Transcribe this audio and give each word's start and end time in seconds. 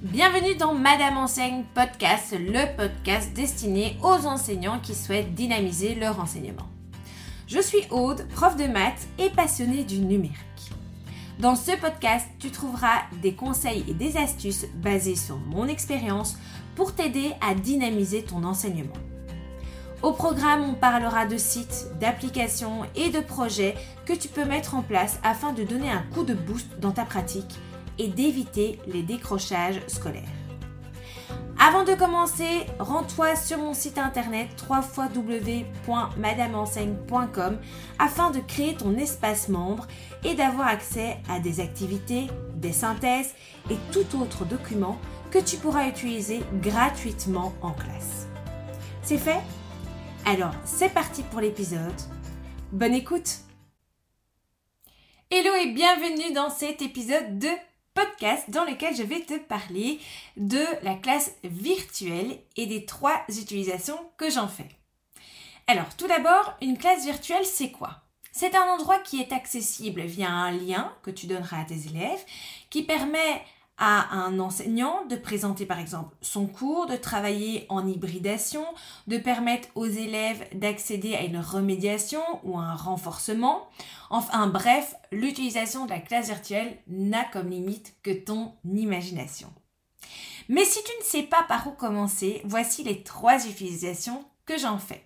Bienvenue 0.00 0.54
dans 0.54 0.74
Madame 0.74 1.16
Enseigne 1.16 1.64
Podcast, 1.74 2.32
le 2.38 2.76
podcast 2.76 3.32
destiné 3.34 3.96
aux 4.00 4.28
enseignants 4.28 4.78
qui 4.78 4.94
souhaitent 4.94 5.34
dynamiser 5.34 5.96
leur 5.96 6.20
enseignement. 6.20 6.68
Je 7.48 7.58
suis 7.58 7.82
Aude, 7.90 8.24
prof 8.28 8.54
de 8.54 8.66
maths 8.68 9.08
et 9.18 9.28
passionnée 9.28 9.82
du 9.82 9.98
numérique. 9.98 10.38
Dans 11.40 11.56
ce 11.56 11.72
podcast, 11.72 12.28
tu 12.38 12.52
trouveras 12.52 13.00
des 13.22 13.34
conseils 13.34 13.84
et 13.88 13.92
des 13.92 14.16
astuces 14.16 14.66
basés 14.76 15.16
sur 15.16 15.36
mon 15.36 15.66
expérience 15.66 16.36
pour 16.76 16.94
t'aider 16.94 17.32
à 17.40 17.56
dynamiser 17.56 18.22
ton 18.22 18.44
enseignement. 18.44 18.92
Au 20.04 20.12
programme, 20.12 20.62
on 20.62 20.74
parlera 20.74 21.26
de 21.26 21.36
sites, 21.36 21.88
d'applications 21.98 22.84
et 22.94 23.10
de 23.10 23.18
projets 23.18 23.74
que 24.06 24.12
tu 24.12 24.28
peux 24.28 24.44
mettre 24.44 24.76
en 24.76 24.82
place 24.82 25.18
afin 25.24 25.52
de 25.52 25.64
donner 25.64 25.90
un 25.90 26.04
coup 26.14 26.22
de 26.22 26.34
boost 26.34 26.78
dans 26.78 26.92
ta 26.92 27.04
pratique 27.04 27.58
et 27.98 28.08
d'éviter 28.08 28.78
les 28.86 29.02
décrochages 29.02 29.80
scolaires. 29.86 30.22
Avant 31.60 31.82
de 31.82 31.94
commencer, 31.94 32.66
rends-toi 32.78 33.34
sur 33.34 33.58
mon 33.58 33.74
site 33.74 33.98
internet 33.98 34.48
www.madameenseigne.com 34.70 37.58
afin 37.98 38.30
de 38.30 38.38
créer 38.38 38.76
ton 38.76 38.96
espace 38.96 39.48
membre 39.48 39.88
et 40.24 40.34
d'avoir 40.34 40.68
accès 40.68 41.16
à 41.28 41.40
des 41.40 41.58
activités, 41.58 42.28
des 42.54 42.72
synthèses 42.72 43.34
et 43.70 43.76
tout 43.92 44.06
autre 44.20 44.44
document 44.44 45.00
que 45.32 45.40
tu 45.40 45.56
pourras 45.56 45.88
utiliser 45.88 46.44
gratuitement 46.62 47.52
en 47.60 47.72
classe. 47.72 48.28
C'est 49.02 49.18
fait? 49.18 49.40
Alors, 50.24 50.54
c'est 50.64 50.94
parti 50.94 51.24
pour 51.24 51.40
l'épisode. 51.40 52.00
Bonne 52.70 52.94
écoute 52.94 53.38
Hello 55.30 55.50
et 55.60 55.72
bienvenue 55.72 56.32
dans 56.34 56.50
cet 56.50 56.82
épisode 56.82 57.38
de 57.38 57.48
dans 58.48 58.64
lequel 58.64 58.94
je 58.94 59.02
vais 59.02 59.20
te 59.20 59.38
parler 59.38 60.00
de 60.36 60.64
la 60.82 60.94
classe 60.94 61.32
virtuelle 61.44 62.38
et 62.56 62.66
des 62.66 62.84
trois 62.84 63.20
utilisations 63.28 63.98
que 64.16 64.30
j'en 64.30 64.48
fais. 64.48 64.68
Alors, 65.66 65.94
tout 65.96 66.06
d'abord, 66.06 66.56
une 66.62 66.78
classe 66.78 67.04
virtuelle, 67.04 67.44
c'est 67.44 67.70
quoi? 67.70 68.02
C'est 68.32 68.54
un 68.54 68.64
endroit 68.64 68.98
qui 68.98 69.20
est 69.20 69.32
accessible 69.32 70.02
via 70.02 70.30
un 70.30 70.52
lien 70.52 70.92
que 71.02 71.10
tu 71.10 71.26
donneras 71.26 71.60
à 71.60 71.64
tes 71.64 71.86
élèves 71.86 72.24
qui 72.70 72.82
permet 72.82 73.42
à 73.78 74.12
un 74.14 74.40
enseignant 74.40 75.04
de 75.06 75.16
présenter 75.16 75.64
par 75.64 75.78
exemple 75.78 76.16
son 76.20 76.46
cours, 76.46 76.86
de 76.86 76.96
travailler 76.96 77.64
en 77.68 77.86
hybridation, 77.86 78.64
de 79.06 79.18
permettre 79.18 79.68
aux 79.76 79.86
élèves 79.86 80.44
d'accéder 80.52 81.14
à 81.14 81.22
une 81.22 81.38
remédiation 81.38 82.20
ou 82.42 82.58
un 82.58 82.74
renforcement. 82.74 83.68
Enfin 84.10 84.48
bref, 84.48 84.94
l'utilisation 85.12 85.84
de 85.84 85.90
la 85.90 86.00
classe 86.00 86.26
virtuelle 86.26 86.76
n'a 86.88 87.24
comme 87.24 87.50
limite 87.50 87.94
que 88.02 88.10
ton 88.10 88.52
imagination. 88.64 89.52
Mais 90.48 90.64
si 90.64 90.82
tu 90.82 90.92
ne 90.98 91.04
sais 91.04 91.22
pas 91.22 91.44
par 91.44 91.66
où 91.68 91.72
commencer, 91.72 92.42
voici 92.44 92.82
les 92.82 93.02
trois 93.02 93.46
utilisations 93.46 94.24
que 94.44 94.58
j'en 94.58 94.78
fais. 94.78 95.04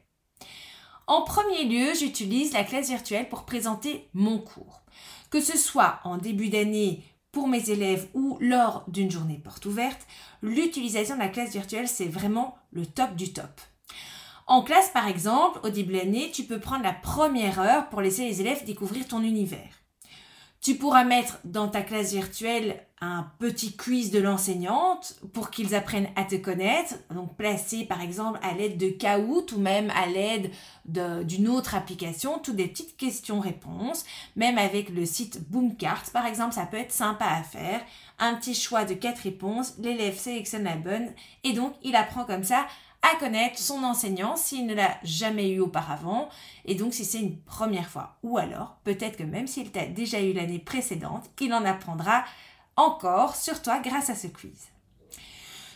En 1.07 1.23
premier 1.23 1.65
lieu, 1.65 1.95
j'utilise 1.95 2.53
la 2.53 2.65
classe 2.65 2.89
virtuelle 2.89 3.29
pour 3.29 3.45
présenter 3.45 4.09
mon 4.15 4.39
cours. 4.39 4.83
Que 5.31 5.41
ce 5.41 5.59
soit 5.59 6.01
en 6.05 6.17
début 6.17 6.49
d'année 6.49 7.03
pour 7.33 7.49
mes 7.49 7.71
élèves 7.71 8.07
ou 8.13 8.37
lors 8.41 8.85
d'une 8.89 9.11
journée 9.11 9.41
porte 9.43 9.65
ouverte, 9.65 10.07
l'utilisation 10.43 11.15
de 11.15 11.21
la 11.21 11.29
classe 11.29 11.53
virtuelle, 11.53 11.89
c'est 11.89 12.07
vraiment 12.07 12.57
le 12.73 12.85
top 12.85 13.17
du 13.17 13.33
top. 13.33 13.61
En 14.47 14.63
classe, 14.63 14.91
par 14.91 15.09
exemple, 15.09 15.61
au 15.65 15.71
début 15.71 15.95
de 15.95 15.99
l'année, 15.99 16.31
tu 16.31 16.45
peux 16.45 16.61
prendre 16.61 16.85
la 16.85 16.93
première 16.93 17.59
heure 17.59 17.89
pour 17.89 18.03
laisser 18.03 18.25
les 18.25 18.43
élèves 18.43 18.67
découvrir 18.67 19.09
ton 19.09 19.23
univers. 19.23 19.82
Tu 20.63 20.77
pourras 20.77 21.03
mettre 21.03 21.41
dans 21.43 21.67
ta 21.67 21.83
classe 21.83 22.13
virtuelle 22.13 22.87
un 23.01 23.27
petit 23.41 23.77
quiz 23.77 24.13
de 24.13 24.21
l'enseignante 24.21 25.17
pour 25.33 25.51
qu'ils 25.51 25.75
apprennent 25.75 26.11
à 26.15 26.23
te 26.23 26.37
connaître, 26.37 26.95
donc 27.13 27.37
placé 27.37 27.85
par 27.85 28.01
exemple 28.01 28.39
à 28.45 28.55
l'aide 28.55 28.79
de 28.79 28.91
Kahoot 28.91 29.51
ou 29.51 29.59
même 29.59 29.91
à 29.91 30.07
l'aide 30.07 30.53
d'une 30.85 31.49
autre 31.49 31.75
application, 31.75 32.39
toutes 32.39 32.55
des 32.55 32.69
petites 32.69 32.97
questions-réponses, 32.97 34.05
même 34.37 34.57
avec 34.57 34.91
le 34.91 35.05
site 35.05 35.51
Boomcart 35.51 36.05
par 36.13 36.27
exemple, 36.27 36.55
ça 36.55 36.67
peut 36.67 36.77
être 36.77 36.93
sympa 36.93 37.27
à 37.27 37.43
faire. 37.43 37.81
Un 38.21 38.37
petit 38.37 38.55
choix 38.55 38.85
de 38.85 38.95
quatre 38.95 39.25
réponses, 39.25 39.75
l'élève 39.81 40.17
sélectionne 40.17 40.63
la 40.63 40.77
bonne 40.77 41.11
et 41.43 41.55
donc 41.55 41.75
il 41.83 41.97
apprend 41.97 42.25
comme 42.25 42.45
ça 42.45 42.69
à 43.03 43.17
connaître 43.17 43.59
son 43.59 43.83
enseignant 43.83 44.37
s'il 44.37 44.67
ne 44.67 44.75
l'a 44.75 44.97
jamais 45.03 45.51
eu 45.51 45.61
auparavant 45.61 46.29
et 46.65 46.75
donc 46.75 46.95
si 46.95 47.05
c'est 47.05 47.21
une 47.21 47.39
première 47.41 47.91
fois. 47.91 48.17
Ou 48.23 48.39
alors, 48.39 48.77
peut-être 48.85 49.17
que 49.17 49.25
même 49.25 49.47
s'il 49.49 49.71
t'a 49.71 49.87
déjà 49.87 50.21
eu 50.21 50.33
l'année 50.33 50.61
précédente, 50.61 51.29
il 51.41 51.53
en 51.53 51.65
apprendra 51.65 52.25
encore 52.77 53.37
sur 53.37 53.61
toi 53.61 53.81
grâce 53.81 54.11
à 54.11 54.15
ce 54.15 54.29
quiz. 54.29 54.69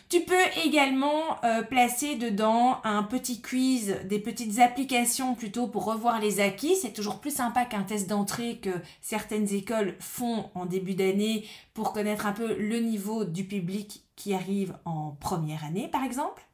Tu 0.09 0.21
peux 0.21 0.35
également 0.63 1.43
euh, 1.43 1.63
placer 1.63 2.15
dedans 2.15 2.79
un 2.85 3.03
petit 3.03 3.41
quiz, 3.41 3.97
des 4.05 4.19
petites 4.19 4.59
applications 4.59 5.35
plutôt 5.35 5.67
pour 5.67 5.83
revoir 5.83 6.21
les 6.21 6.39
acquis. 6.39 6.77
C'est 6.77 6.93
toujours 6.93 7.19
plus 7.19 7.35
sympa 7.35 7.65
qu'un 7.65 7.83
test 7.83 8.07
d'entrée 8.07 8.59
que 8.59 8.69
certaines 9.01 9.53
écoles 9.53 9.97
font 9.99 10.49
en 10.55 10.65
début 10.65 10.95
d'année 10.95 11.45
pour 11.73 11.91
connaître 11.91 12.25
un 12.25 12.31
peu 12.31 12.55
le 12.57 12.79
niveau 12.79 13.25
du 13.25 13.43
public 13.43 14.05
qui 14.15 14.33
arrive 14.33 14.77
en 14.85 15.11
première 15.19 15.65
année 15.65 15.89
par 15.89 16.05
exemple. 16.05 16.46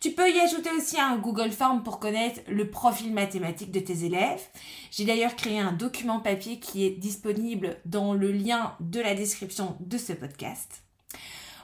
Tu 0.00 0.12
peux 0.12 0.30
y 0.30 0.38
ajouter 0.38 0.70
aussi 0.70 1.00
un 1.00 1.16
Google 1.16 1.50
Form 1.50 1.82
pour 1.82 1.98
connaître 1.98 2.40
le 2.48 2.70
profil 2.70 3.12
mathématique 3.12 3.72
de 3.72 3.80
tes 3.80 4.04
élèves. 4.04 4.46
J'ai 4.92 5.04
d'ailleurs 5.04 5.34
créé 5.34 5.58
un 5.58 5.72
document 5.72 6.20
papier 6.20 6.60
qui 6.60 6.84
est 6.84 6.90
disponible 6.90 7.78
dans 7.84 8.14
le 8.14 8.30
lien 8.30 8.76
de 8.78 9.00
la 9.00 9.14
description 9.14 9.76
de 9.80 9.98
ce 9.98 10.12
podcast. 10.12 10.82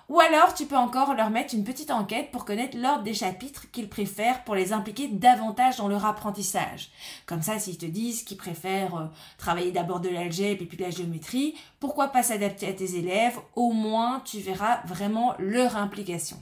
Ou 0.09 0.21
alors, 0.21 0.53
tu 0.53 0.67
peux 0.67 0.77
encore 0.77 1.15
leur 1.15 1.31
mettre 1.31 1.55
une 1.55 1.65
petite 1.65 1.93
enquête 1.93 2.31
pour 2.33 2.45
connaître 2.45 2.77
l'ordre 2.77 3.05
des 3.05 3.15
chapitres 3.15 3.71
qu'ils 3.71 3.89
préfèrent 3.89 4.43
pour 4.45 4.57
les 4.57 4.73
impliquer 4.73 5.09
davantage 5.09 5.77
dans 5.77 5.89
leur 5.89 6.05
apprentissage. 6.05 6.91
Comme 7.27 7.41
ça, 7.41 7.59
s'ils 7.59 7.79
te 7.79 7.87
disent 7.87 8.25
qu'ils 8.25 8.37
préfèrent 8.37 8.97
euh, 8.97 9.07
travailler 9.39 9.73
d'abord 9.73 10.01
de 10.01 10.11
l'algèbre 10.11 10.61
et 10.61 10.67
puis 10.67 10.77
de 10.77 10.83
la 10.83 10.91
géométrie, 10.91 11.55
pourquoi 11.81 12.09
pas 12.09 12.23
s'adapter 12.23 12.67
à 12.67 12.75
tes 12.75 12.97
élèves? 12.97 13.39
Au 13.55 13.73
moins, 13.73 14.21
tu 14.27 14.41
verras 14.41 14.83
vraiment 14.85 15.35
leur 15.39 15.77
implication. 15.77 16.37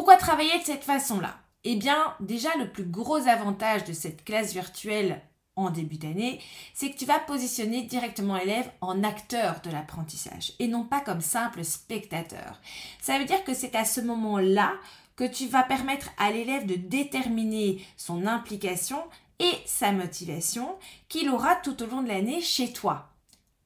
Pourquoi 0.00 0.16
travailler 0.16 0.58
de 0.58 0.64
cette 0.64 0.84
façon-là? 0.84 1.36
Eh 1.62 1.76
bien, 1.76 2.14
déjà, 2.20 2.48
le 2.56 2.70
plus 2.70 2.86
gros 2.86 3.28
avantage 3.28 3.84
de 3.84 3.92
cette 3.92 4.24
classe 4.24 4.54
virtuelle 4.54 5.20
en 5.56 5.68
début 5.68 5.98
d'année, 5.98 6.40
c'est 6.72 6.90
que 6.90 6.96
tu 6.96 7.04
vas 7.04 7.18
positionner 7.18 7.82
directement 7.82 8.38
l'élève 8.38 8.70
en 8.80 9.04
acteur 9.04 9.60
de 9.62 9.70
l'apprentissage 9.70 10.54
et 10.58 10.68
non 10.68 10.84
pas 10.84 11.00
comme 11.00 11.20
simple 11.20 11.62
spectateur. 11.64 12.62
Ça 13.02 13.18
veut 13.18 13.26
dire 13.26 13.44
que 13.44 13.52
c'est 13.52 13.76
à 13.76 13.84
ce 13.84 14.00
moment-là 14.00 14.72
que 15.16 15.24
tu 15.24 15.48
vas 15.48 15.64
permettre 15.64 16.08
à 16.16 16.30
l'élève 16.30 16.64
de 16.64 16.76
déterminer 16.76 17.84
son 17.98 18.26
implication 18.26 19.02
et 19.38 19.52
sa 19.66 19.92
motivation 19.92 20.76
qu'il 21.10 21.28
aura 21.28 21.56
tout 21.56 21.82
au 21.82 21.86
long 21.86 22.00
de 22.00 22.08
l'année 22.08 22.40
chez 22.40 22.72
toi. 22.72 23.09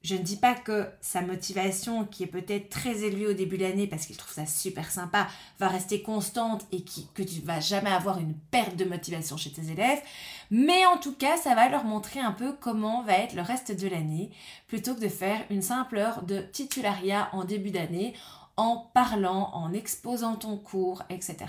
Je 0.04 0.16
ne 0.16 0.20
dis 0.20 0.36
pas 0.36 0.52
que 0.52 0.86
sa 1.00 1.22
motivation, 1.22 2.04
qui 2.04 2.24
est 2.24 2.26
peut-être 2.26 2.68
très 2.68 3.04
élevée 3.04 3.26
au 3.26 3.32
début 3.32 3.56
de 3.56 3.62
l'année 3.62 3.86
parce 3.86 4.04
qu'il 4.04 4.18
trouve 4.18 4.34
ça 4.34 4.44
super 4.44 4.90
sympa, 4.90 5.26
va 5.58 5.68
rester 5.68 6.02
constante 6.02 6.66
et 6.72 6.84
que 7.14 7.22
tu 7.22 7.40
vas 7.40 7.60
jamais 7.60 7.90
avoir 7.90 8.18
une 8.18 8.34
perte 8.34 8.76
de 8.76 8.84
motivation 8.84 9.38
chez 9.38 9.50
tes 9.50 9.70
élèves. 9.70 10.02
Mais 10.50 10.84
en 10.84 10.98
tout 10.98 11.14
cas, 11.14 11.38
ça 11.38 11.54
va 11.54 11.70
leur 11.70 11.84
montrer 11.84 12.20
un 12.20 12.32
peu 12.32 12.52
comment 12.52 13.02
va 13.02 13.14
être 13.14 13.32
le 13.32 13.40
reste 13.40 13.72
de 13.72 13.88
l'année 13.88 14.30
plutôt 14.66 14.94
que 14.94 15.00
de 15.00 15.08
faire 15.08 15.40
une 15.48 15.62
simple 15.62 15.96
heure 15.96 16.22
de 16.22 16.42
titulariat 16.52 17.30
en 17.32 17.44
début 17.44 17.70
d'année 17.70 18.12
en 18.58 18.76
parlant, 18.92 19.52
en 19.54 19.72
exposant 19.72 20.36
ton 20.36 20.58
cours, 20.58 21.02
etc 21.08 21.46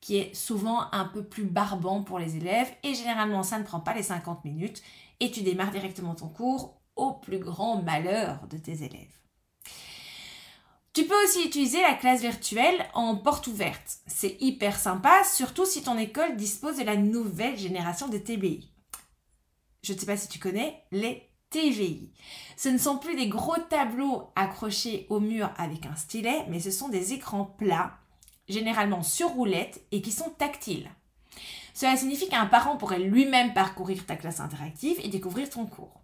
qui 0.00 0.16
est 0.16 0.32
souvent 0.32 0.84
un 0.92 1.06
peu 1.06 1.24
plus 1.24 1.42
barbant 1.42 2.04
pour 2.04 2.20
les 2.20 2.36
élèves 2.36 2.72
et 2.84 2.94
généralement 2.94 3.42
ça 3.42 3.58
ne 3.58 3.64
prend 3.64 3.80
pas 3.80 3.94
les 3.94 4.04
50 4.04 4.44
minutes 4.44 4.80
et 5.18 5.32
tu 5.32 5.42
démarres 5.42 5.72
directement 5.72 6.14
ton 6.14 6.28
cours 6.28 6.77
au 6.98 7.12
plus 7.12 7.38
grand 7.38 7.82
malheur 7.82 8.46
de 8.48 8.58
tes 8.58 8.84
élèves. 8.84 9.18
Tu 10.92 11.06
peux 11.06 11.24
aussi 11.24 11.44
utiliser 11.46 11.80
la 11.80 11.94
classe 11.94 12.22
virtuelle 12.22 12.84
en 12.92 13.14
porte 13.16 13.46
ouverte. 13.46 13.98
C'est 14.06 14.36
hyper 14.40 14.78
sympa, 14.78 15.22
surtout 15.24 15.64
si 15.64 15.82
ton 15.82 15.96
école 15.96 16.36
dispose 16.36 16.78
de 16.78 16.84
la 16.84 16.96
nouvelle 16.96 17.56
génération 17.56 18.08
de 18.08 18.18
TBI. 18.18 18.68
Je 19.82 19.92
ne 19.92 19.98
sais 19.98 20.06
pas 20.06 20.16
si 20.16 20.28
tu 20.28 20.40
connais 20.40 20.82
les 20.90 21.28
TVI. 21.50 22.10
Ce 22.56 22.68
ne 22.68 22.78
sont 22.78 22.98
plus 22.98 23.14
des 23.14 23.28
gros 23.28 23.58
tableaux 23.70 24.30
accrochés 24.34 25.06
au 25.08 25.20
mur 25.20 25.50
avec 25.56 25.86
un 25.86 25.94
stylet, 25.94 26.44
mais 26.48 26.58
ce 26.58 26.70
sont 26.70 26.88
des 26.88 27.12
écrans 27.12 27.44
plats, 27.44 27.92
généralement 28.48 29.02
sur 29.02 29.28
roulette 29.28 29.80
et 29.92 30.02
qui 30.02 30.10
sont 30.10 30.30
tactiles. 30.30 30.90
Cela 31.74 31.96
signifie 31.96 32.28
qu'un 32.28 32.46
parent 32.46 32.76
pourrait 32.76 32.98
lui-même 32.98 33.54
parcourir 33.54 34.04
ta 34.04 34.16
classe 34.16 34.40
interactive 34.40 34.98
et 35.00 35.08
découvrir 35.08 35.48
ton 35.48 35.64
cours. 35.64 36.02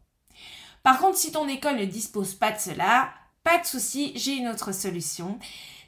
Par 0.84 0.98
contre, 0.98 1.16
si 1.16 1.32
ton 1.32 1.48
école 1.48 1.78
ne 1.78 1.86
dispose 1.86 2.34
pas 2.34 2.52
de 2.52 2.60
cela, 2.60 3.08
pas 3.42 3.58
de 3.58 3.64
souci, 3.64 4.12
j'ai 4.16 4.36
une 4.36 4.48
autre 4.48 4.72
solution. 4.72 5.38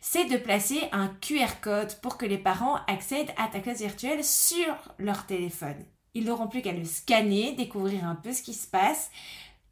C'est 0.00 0.25
de 0.25 0.38
placer 0.38 0.81
un 0.90 1.08
QR 1.20 1.60
code 1.60 1.94
pour 2.00 2.16
que 2.16 2.25
les 2.25 2.38
parents 2.38 2.78
accèdent 2.88 3.32
à 3.37 3.48
ta 3.48 3.60
classe 3.60 3.81
virtuelle 3.81 4.25
sur 4.25 4.75
leur 4.98 5.26
téléphone. 5.26 5.84
Ils 6.14 6.25
n'auront 6.25 6.48
plus 6.48 6.62
qu'à 6.62 6.72
le 6.72 6.87
scanner, 6.87 7.52
découvrir 7.52 8.06
un 8.06 8.14
peu 8.14 8.32
ce 8.32 8.40
qui 8.40 8.54
se 8.54 8.66
passe. 8.66 9.10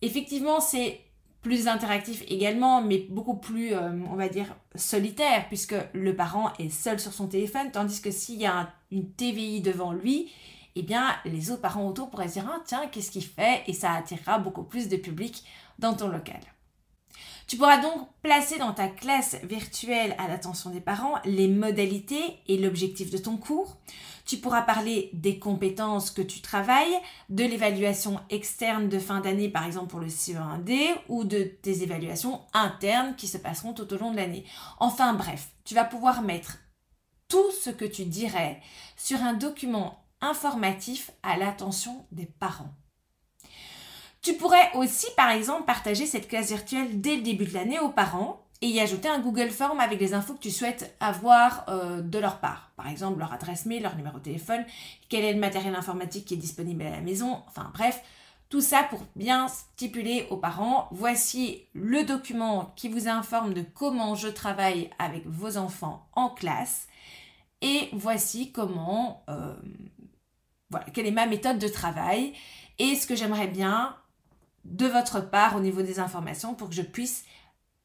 Effectivement, 0.02 0.60
c'est 0.60 1.00
plus 1.40 1.68
interactif 1.68 2.22
également, 2.28 2.82
mais 2.82 3.06
beaucoup 3.08 3.36
plus, 3.36 3.72
euh, 3.72 3.92
on 4.10 4.16
va 4.16 4.28
dire, 4.28 4.54
solitaire, 4.74 5.46
puisque 5.48 5.74
le 5.94 6.14
parent 6.14 6.52
est 6.58 6.68
seul 6.68 7.00
sur 7.00 7.14
son 7.14 7.28
téléphone, 7.28 7.70
tandis 7.72 8.02
que 8.02 8.10
s'il 8.10 8.40
y 8.40 8.46
a 8.46 8.72
une 8.90 9.10
TVI 9.10 9.62
devant 9.62 9.92
lui, 9.92 10.30
eh 10.76 10.82
bien, 10.82 11.14
les 11.24 11.50
autres 11.50 11.60
parents 11.60 11.86
autour 11.86 12.10
pourraient 12.10 12.28
se 12.28 12.34
dire, 12.34 12.50
ah, 12.52 12.60
tiens, 12.64 12.86
qu'est-ce 12.88 13.10
qu'il 13.10 13.24
fait? 13.24 13.62
Et 13.66 13.72
ça 13.72 13.92
attirera 13.92 14.38
beaucoup 14.38 14.64
plus 14.64 14.88
de 14.88 14.96
public 14.96 15.44
dans 15.78 15.94
ton 15.94 16.08
local. 16.08 16.40
Tu 17.46 17.56
pourras 17.56 17.78
donc 17.78 18.08
placer 18.22 18.58
dans 18.58 18.72
ta 18.72 18.88
classe 18.88 19.36
virtuelle 19.44 20.16
à 20.18 20.28
l'attention 20.28 20.70
des 20.70 20.80
parents 20.80 21.18
les 21.24 21.46
modalités 21.46 22.38
et 22.48 22.56
l'objectif 22.56 23.10
de 23.10 23.18
ton 23.18 23.36
cours. 23.36 23.76
Tu 24.24 24.38
pourras 24.38 24.62
parler 24.62 25.10
des 25.12 25.38
compétences 25.38 26.10
que 26.10 26.22
tu 26.22 26.40
travailles, 26.40 26.98
de 27.28 27.44
l'évaluation 27.44 28.18
externe 28.30 28.88
de 28.88 28.98
fin 28.98 29.20
d'année, 29.20 29.50
par 29.50 29.66
exemple 29.66 29.88
pour 29.88 30.00
le 30.00 30.08
CE1D, 30.08 30.94
ou 31.08 31.24
de 31.24 31.42
tes 31.42 31.82
évaluations 31.82 32.40
internes 32.54 33.14
qui 33.16 33.28
se 33.28 33.36
passeront 33.36 33.74
tout 33.74 33.92
au 33.92 33.98
long 33.98 34.12
de 34.12 34.16
l'année. 34.16 34.44
Enfin 34.80 35.12
bref, 35.12 35.48
tu 35.66 35.74
vas 35.74 35.84
pouvoir 35.84 36.22
mettre 36.22 36.58
tout 37.28 37.50
ce 37.62 37.68
que 37.68 37.84
tu 37.84 38.06
dirais 38.06 38.60
sur 38.96 39.22
un 39.22 39.34
document 39.34 40.03
informatif 40.20 41.10
à 41.22 41.36
l'attention 41.36 42.06
des 42.12 42.26
parents. 42.26 42.74
Tu 44.22 44.34
pourrais 44.34 44.72
aussi, 44.74 45.06
par 45.16 45.30
exemple, 45.30 45.64
partager 45.64 46.06
cette 46.06 46.28
classe 46.28 46.48
virtuelle 46.48 47.00
dès 47.00 47.16
le 47.16 47.22
début 47.22 47.44
de 47.44 47.52
l'année 47.52 47.78
aux 47.78 47.90
parents 47.90 48.40
et 48.62 48.68
y 48.68 48.80
ajouter 48.80 49.08
un 49.08 49.18
Google 49.18 49.50
Form 49.50 49.80
avec 49.80 50.00
les 50.00 50.14
infos 50.14 50.32
que 50.32 50.38
tu 50.38 50.50
souhaites 50.50 50.96
avoir 50.98 51.66
euh, 51.68 52.00
de 52.00 52.18
leur 52.18 52.40
part. 52.40 52.72
Par 52.76 52.88
exemple, 52.88 53.18
leur 53.18 53.34
adresse 53.34 53.66
mail, 53.66 53.82
leur 53.82 53.96
numéro 53.96 54.18
de 54.18 54.22
téléphone, 54.22 54.64
quel 55.10 55.24
est 55.24 55.34
le 55.34 55.38
matériel 55.40 55.74
informatique 55.74 56.24
qui 56.24 56.34
est 56.34 56.38
disponible 56.38 56.84
à 56.86 56.90
la 56.90 57.02
maison, 57.02 57.42
enfin 57.46 57.70
bref, 57.74 58.02
tout 58.48 58.62
ça 58.62 58.84
pour 58.84 59.00
bien 59.16 59.48
stipuler 59.48 60.26
aux 60.30 60.36
parents, 60.36 60.88
voici 60.92 61.66
le 61.74 62.04
document 62.04 62.72
qui 62.76 62.88
vous 62.88 63.08
informe 63.08 63.52
de 63.52 63.62
comment 63.62 64.14
je 64.14 64.28
travaille 64.28 64.88
avec 64.98 65.26
vos 65.26 65.58
enfants 65.58 66.08
en 66.14 66.30
classe 66.30 66.86
et 67.60 67.88
voici 67.92 68.52
comment, 68.52 69.24
euh, 69.28 69.54
voilà, 70.70 70.86
quelle 70.92 71.06
est 71.06 71.12
ma 71.12 71.26
méthode 71.26 71.58
de 71.58 71.68
travail 71.68 72.32
et 72.78 72.96
ce 72.96 73.06
que 73.06 73.16
j'aimerais 73.16 73.46
bien 73.46 73.96
de 74.64 74.86
votre 74.86 75.20
part 75.20 75.56
au 75.56 75.60
niveau 75.60 75.82
des 75.82 76.00
informations 76.00 76.54
pour 76.54 76.68
que 76.68 76.74
je 76.74 76.82
puisse 76.82 77.24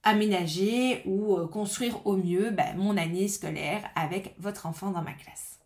aménager 0.03 1.01
ou 1.05 1.35
euh, 1.35 1.47
construire 1.47 2.05
au 2.05 2.15
mieux 2.15 2.51
ben, 2.51 2.77
mon 2.77 2.97
année 2.97 3.27
scolaire 3.27 3.89
avec 3.95 4.33
votre 4.39 4.65
enfant 4.65 4.91
dans 4.91 5.01
ma 5.01 5.13
classe. 5.13 5.59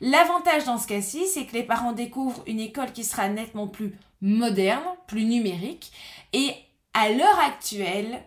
L'avantage 0.00 0.64
dans 0.64 0.78
ce 0.78 0.86
cas-ci, 0.86 1.26
c'est 1.26 1.44
que 1.44 1.54
les 1.54 1.64
parents 1.64 1.92
découvrent 1.92 2.44
une 2.46 2.60
école 2.60 2.92
qui 2.92 3.04
sera 3.04 3.28
nettement 3.28 3.66
plus 3.66 3.98
moderne, 4.20 4.84
plus 5.06 5.24
numérique, 5.24 5.92
et 6.32 6.52
à 6.94 7.10
l'heure 7.10 7.38
actuelle, 7.40 8.22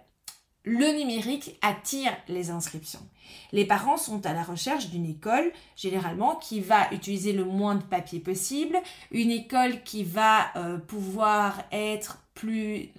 le 0.63 0.97
numérique 0.97 1.57
attire 1.61 2.15
les 2.27 2.51
inscriptions. 2.51 3.05
Les 3.51 3.65
parents 3.65 3.97
sont 3.97 4.25
à 4.25 4.33
la 4.33 4.43
recherche 4.43 4.89
d'une 4.89 5.05
école, 5.05 5.51
généralement, 5.75 6.35
qui 6.35 6.59
va 6.59 6.91
utiliser 6.93 7.33
le 7.33 7.45
moins 7.45 7.75
de 7.75 7.83
papier 7.83 8.19
possible, 8.19 8.77
une 9.11 9.31
école 9.31 9.81
qui 9.83 10.03
va 10.03 10.55
euh, 10.55 10.77
pouvoir 10.77 11.63
être 11.71 12.19
plus, 12.33 12.89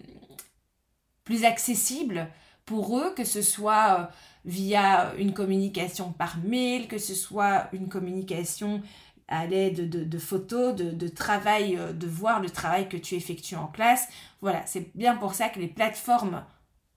plus 1.25 1.45
accessible 1.45 2.29
pour 2.67 2.99
eux, 2.99 3.13
que 3.15 3.25
ce 3.25 3.43
soit 3.43 4.01
euh, 4.01 4.05
via 4.45 5.13
une 5.19 5.33
communication 5.33 6.13
par 6.13 6.39
mail, 6.39 6.89
que 6.89 6.99
ce 6.99 7.15
soit 7.15 7.69
une 7.73 7.89
communication 7.89 8.83
à 9.29 9.47
l'aide 9.47 9.89
de, 9.89 10.19
photos, 10.19 10.75
de, 10.75 11.09
travail, 11.09 11.77
euh, 11.77 11.93
de 11.93 12.07
voir 12.07 12.41
le 12.41 12.51
travail 12.51 12.89
que 12.89 12.97
tu 12.97 13.15
effectues 13.15 13.57
en 13.57 13.67
classe. 13.67 14.09
Voilà, 14.41 14.67
c'est 14.67 14.95
bien 14.97 15.17
pour 15.17 15.35
ça 15.35 15.49
que 15.49 15.61
les 15.61 15.69
plateformes 15.69 16.45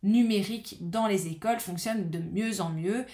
numérique 0.06 0.78
dans 0.80 1.08
les 1.08 1.28
écoles 1.28 1.60
fonctionne 1.60 2.10
de 2.10 2.20
mieux 2.20 2.62
en 2.62 2.70
mieux. 2.70 3.06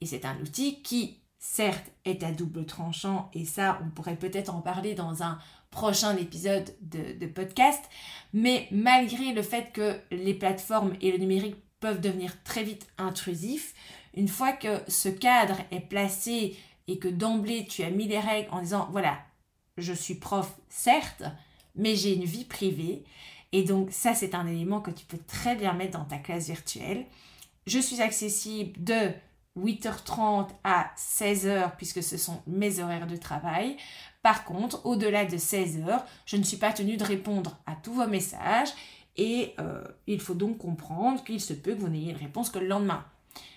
Et 0.00 0.06
c'est 0.06 0.24
un 0.24 0.38
outil 0.40 0.82
qui, 0.82 1.20
certes, 1.38 1.90
est 2.04 2.24
à 2.24 2.32
double 2.32 2.66
tranchant, 2.66 3.30
et 3.34 3.44
ça, 3.44 3.80
on 3.84 3.90
pourrait 3.90 4.16
peut-être 4.16 4.54
en 4.54 4.60
parler 4.60 4.94
dans 4.94 5.22
un 5.22 5.38
prochain 5.70 6.16
épisode 6.16 6.74
de, 6.80 7.26
podcast, 7.26 7.84
mais 8.32 8.66
malgré 8.70 9.32
le 9.32 9.42
fait 9.42 9.70
que 9.72 10.00
les 10.10 10.34
plateformes 10.34 10.94
et 11.00 11.12
le 11.12 11.18
numérique 11.18 11.56
peuvent 11.78 12.00
devenir 12.00 12.42
très 12.42 12.64
vite 12.64 12.86
intrusifs, 12.96 13.74
une 14.14 14.28
fois 14.28 14.52
que 14.52 14.80
ce 14.88 15.08
cadre 15.08 15.58
est 15.70 15.80
placé 15.80 16.56
et 16.88 16.98
que 16.98 17.08
d'emblée 17.08 17.66
tu 17.66 17.82
as 17.82 17.90
mis 17.90 18.08
les 18.08 18.18
règles 18.18 18.48
en 18.50 18.60
disant, 18.60 18.88
voilà, 18.90 19.18
je 19.76 19.92
suis 19.92 20.14
prof, 20.14 20.56
certes, 20.68 21.22
mais 21.76 21.94
j'ai 21.94 22.14
une 22.14 22.24
vie 22.24 22.44
privée, 22.44 23.04
et 23.52 23.64
donc 23.64 23.90
ça, 23.92 24.14
c'est 24.14 24.34
un 24.34 24.46
élément 24.46 24.80
que 24.80 24.90
tu 24.90 25.04
peux 25.06 25.18
très 25.18 25.56
bien 25.56 25.72
mettre 25.72 25.98
dans 25.98 26.04
ta 26.04 26.18
classe 26.18 26.46
virtuelle. 26.46 27.06
Je 27.66 27.78
suis 27.78 28.00
accessible 28.00 28.72
de 28.82 29.12
8h30 29.58 30.48
à 30.64 30.90
16h 30.96 31.76
puisque 31.76 32.02
ce 32.02 32.16
sont 32.16 32.42
mes 32.46 32.80
horaires 32.80 33.06
de 33.06 33.16
travail. 33.16 33.76
Par 34.22 34.44
contre, 34.44 34.84
au-delà 34.84 35.24
de 35.24 35.36
16h, 35.36 36.02
je 36.26 36.36
ne 36.36 36.42
suis 36.42 36.56
pas 36.56 36.72
tenue 36.72 36.96
de 36.96 37.04
répondre 37.04 37.58
à 37.66 37.74
tous 37.74 37.94
vos 37.94 38.06
messages 38.06 38.70
et 39.16 39.54
euh, 39.58 39.82
il 40.06 40.20
faut 40.20 40.34
donc 40.34 40.58
comprendre 40.58 41.22
qu'il 41.24 41.40
se 41.40 41.52
peut 41.52 41.74
que 41.74 41.80
vous 41.80 41.88
n'ayez 41.88 42.10
une 42.10 42.16
réponse 42.16 42.50
que 42.50 42.58
le 42.58 42.68
lendemain. 42.68 43.04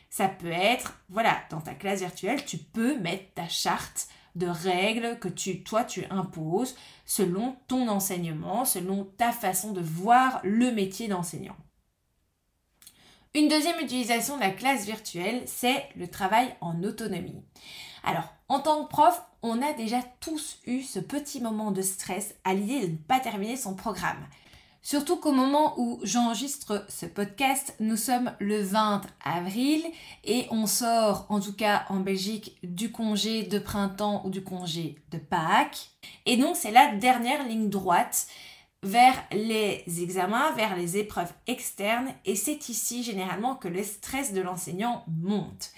Ça 0.09 0.27
peut 0.27 0.51
être, 0.51 0.99
voilà, 1.09 1.37
dans 1.49 1.61
ta 1.61 1.73
classe 1.73 1.99
virtuelle, 1.99 2.43
tu 2.43 2.57
peux 2.57 2.99
mettre 2.99 3.33
ta 3.33 3.47
charte 3.47 4.07
de 4.35 4.47
règles 4.47 5.19
que 5.19 5.27
tu, 5.27 5.63
toi, 5.63 5.83
tu 5.83 6.05
imposes 6.09 6.75
selon 7.05 7.55
ton 7.67 7.87
enseignement, 7.87 8.65
selon 8.65 9.05
ta 9.17 9.31
façon 9.31 9.71
de 9.71 9.81
voir 9.81 10.39
le 10.43 10.71
métier 10.71 11.07
d'enseignant. 11.07 11.57
Une 13.33 13.47
deuxième 13.47 13.79
utilisation 13.79 14.35
de 14.35 14.41
la 14.41 14.51
classe 14.51 14.85
virtuelle, 14.85 15.43
c'est 15.45 15.87
le 15.95 16.07
travail 16.07 16.53
en 16.59 16.83
autonomie. 16.83 17.41
Alors, 18.03 18.33
en 18.49 18.59
tant 18.59 18.83
que 18.83 18.89
prof, 18.89 19.21
on 19.41 19.61
a 19.61 19.73
déjà 19.73 19.99
tous 20.19 20.59
eu 20.65 20.81
ce 20.81 20.99
petit 20.99 21.39
moment 21.39 21.71
de 21.71 21.81
stress 21.81 22.35
à 22.43 22.53
l'idée 22.53 22.85
de 22.85 22.91
ne 22.91 22.97
pas 22.97 23.19
terminer 23.19 23.55
son 23.55 23.75
programme. 23.75 24.27
Surtout 24.83 25.17
qu'au 25.17 25.31
moment 25.31 25.79
où 25.79 25.99
j'enregistre 26.01 26.85
ce 26.89 27.05
podcast, 27.05 27.75
nous 27.79 27.97
sommes 27.97 28.33
le 28.39 28.63
20 28.63 29.01
avril 29.23 29.83
et 30.23 30.47
on 30.49 30.65
sort, 30.65 31.27
en 31.29 31.39
tout 31.39 31.53
cas 31.53 31.85
en 31.89 31.99
Belgique, 31.99 32.57
du 32.63 32.91
congé 32.91 33.43
de 33.43 33.59
printemps 33.59 34.23
ou 34.25 34.31
du 34.31 34.43
congé 34.43 34.95
de 35.11 35.19
Pâques. 35.19 35.91
Et 36.25 36.35
donc 36.35 36.55
c'est 36.55 36.71
la 36.71 36.95
dernière 36.95 37.47
ligne 37.47 37.69
droite 37.69 38.25
vers 38.81 39.23
les 39.31 39.83
examens, 40.01 40.51
vers 40.53 40.75
les 40.75 40.97
épreuves 40.97 41.31
externes 41.45 42.11
et 42.25 42.35
c'est 42.35 42.67
ici 42.67 43.03
généralement 43.03 43.55
que 43.55 43.67
le 43.67 43.83
stress 43.83 44.33
de 44.33 44.41
l'enseignant 44.41 45.05
monte. 45.07 45.71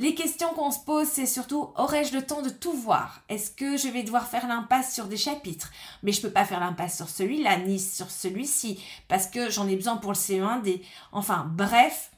Les 0.00 0.14
questions 0.14 0.54
qu'on 0.54 0.70
se 0.70 0.78
pose, 0.78 1.08
c'est 1.08 1.26
surtout 1.26 1.74
aurais-je 1.76 2.14
le 2.16 2.24
temps 2.24 2.40
de 2.40 2.48
tout 2.48 2.72
voir? 2.72 3.20
Est-ce 3.28 3.50
que 3.50 3.76
je 3.76 3.86
vais 3.86 4.02
devoir 4.02 4.26
faire 4.26 4.48
l'impasse 4.48 4.94
sur 4.94 5.04
des 5.04 5.18
chapitres? 5.18 5.70
Mais 6.02 6.10
je 6.10 6.20
ne 6.20 6.22
peux 6.22 6.32
pas 6.32 6.46
faire 6.46 6.58
l'impasse 6.58 6.96
sur 6.96 7.10
celui-là 7.10 7.58
ni 7.58 7.78
sur 7.78 8.10
celui-ci 8.10 8.82
parce 9.08 9.26
que 9.26 9.50
j'en 9.50 9.68
ai 9.68 9.76
besoin 9.76 9.98
pour 9.98 10.12
le 10.12 10.16
CE1D. 10.16 10.80
Enfin, 11.12 11.52
bref, 11.54 12.12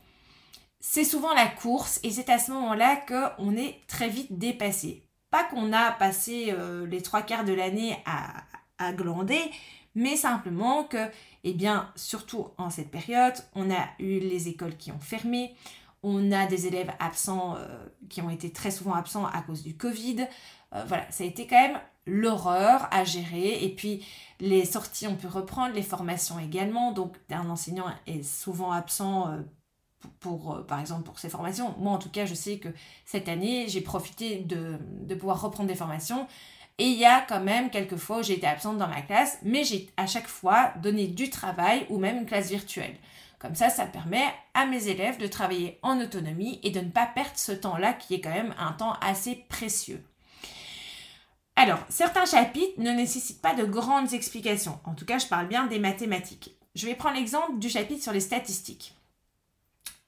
c'est 0.78 1.02
souvent 1.02 1.34
la 1.34 1.48
course 1.48 1.98
et 2.04 2.12
c'est 2.12 2.30
à 2.30 2.38
ce 2.38 2.52
moment-là 2.52 3.02
qu'on 3.04 3.56
est 3.56 3.80
très 3.88 4.08
vite 4.08 4.38
dépassé. 4.38 5.02
Pas 5.32 5.42
qu'on 5.42 5.72
a 5.72 5.90
passé 5.90 6.50
euh, 6.50 6.86
les 6.86 7.02
trois 7.02 7.22
quarts 7.22 7.44
de 7.44 7.52
l'année 7.52 8.00
à, 8.06 8.44
à 8.78 8.92
glander, 8.92 9.42
mais 9.96 10.14
simplement 10.14 10.84
que, 10.84 11.10
eh 11.42 11.52
bien, 11.52 11.90
surtout 11.96 12.46
en 12.58 12.70
cette 12.70 12.92
période, 12.92 13.34
on 13.56 13.72
a 13.72 13.88
eu 13.98 14.20
les 14.20 14.46
écoles 14.46 14.76
qui 14.76 14.92
ont 14.92 15.00
fermé, 15.00 15.56
on 16.02 16.32
a 16.32 16.46
des 16.46 16.66
élèves 16.66 16.92
absents 16.98 17.56
euh, 17.56 17.86
qui 18.08 18.20
ont 18.20 18.30
été 18.30 18.50
très 18.50 18.70
souvent 18.70 18.94
absents 18.94 19.26
à 19.26 19.42
cause 19.42 19.62
du 19.62 19.76
Covid. 19.76 20.26
Euh, 20.74 20.84
voilà, 20.86 21.10
ça 21.10 21.24
a 21.24 21.26
été 21.26 21.46
quand 21.46 21.60
même 21.60 21.78
l'horreur 22.06 22.88
à 22.90 23.04
gérer. 23.04 23.64
Et 23.64 23.68
puis 23.68 24.04
les 24.40 24.64
sorties, 24.64 25.06
on 25.06 25.16
peut 25.16 25.28
reprendre, 25.28 25.74
les 25.74 25.82
formations 25.82 26.38
également. 26.38 26.92
Donc 26.92 27.16
un 27.30 27.48
enseignant 27.48 27.86
est 28.06 28.22
souvent 28.24 28.72
absent 28.72 29.28
euh, 29.28 29.40
pour, 30.18 30.64
par 30.66 30.80
exemple, 30.80 31.04
pour 31.04 31.18
ses 31.20 31.28
formations. 31.28 31.74
Moi, 31.78 31.92
en 31.92 31.98
tout 31.98 32.10
cas, 32.10 32.26
je 32.26 32.34
sais 32.34 32.58
que 32.58 32.68
cette 33.04 33.28
année, 33.28 33.68
j'ai 33.68 33.80
profité 33.80 34.38
de 34.38 35.14
pouvoir 35.14 35.40
reprendre 35.40 35.68
des 35.68 35.76
formations. 35.76 36.26
Et 36.78 36.86
il 36.86 36.98
y 36.98 37.04
a 37.04 37.20
quand 37.20 37.40
même 37.40 37.70
quelques 37.70 37.96
fois 37.96 38.18
où 38.18 38.22
j'ai 38.22 38.34
été 38.34 38.46
absente 38.46 38.78
dans 38.78 38.88
ma 38.88 39.02
classe, 39.02 39.38
mais 39.42 39.62
j'ai 39.62 39.90
à 39.96 40.06
chaque 40.06 40.26
fois 40.26 40.72
donné 40.82 41.06
du 41.06 41.30
travail 41.30 41.86
ou 41.90 41.98
même 41.98 42.18
une 42.18 42.26
classe 42.26 42.48
virtuelle. 42.48 42.96
Comme 43.42 43.56
ça, 43.56 43.70
ça 43.70 43.86
permet 43.86 44.32
à 44.54 44.66
mes 44.66 44.86
élèves 44.86 45.18
de 45.18 45.26
travailler 45.26 45.80
en 45.82 46.00
autonomie 46.00 46.60
et 46.62 46.70
de 46.70 46.78
ne 46.78 46.90
pas 46.90 47.06
perdre 47.06 47.32
ce 47.34 47.50
temps-là 47.50 47.92
qui 47.92 48.14
est 48.14 48.20
quand 48.20 48.30
même 48.30 48.54
un 48.56 48.70
temps 48.70 48.92
assez 49.00 49.34
précieux. 49.48 50.00
Alors, 51.56 51.80
certains 51.88 52.24
chapitres 52.24 52.78
ne 52.78 52.92
nécessitent 52.92 53.42
pas 53.42 53.56
de 53.56 53.64
grandes 53.64 54.12
explications. 54.12 54.78
En 54.84 54.94
tout 54.94 55.04
cas, 55.04 55.18
je 55.18 55.26
parle 55.26 55.48
bien 55.48 55.66
des 55.66 55.80
mathématiques. 55.80 56.56
Je 56.76 56.86
vais 56.86 56.94
prendre 56.94 57.16
l'exemple 57.16 57.58
du 57.58 57.68
chapitre 57.68 58.04
sur 58.04 58.12
les 58.12 58.20
statistiques. 58.20 58.94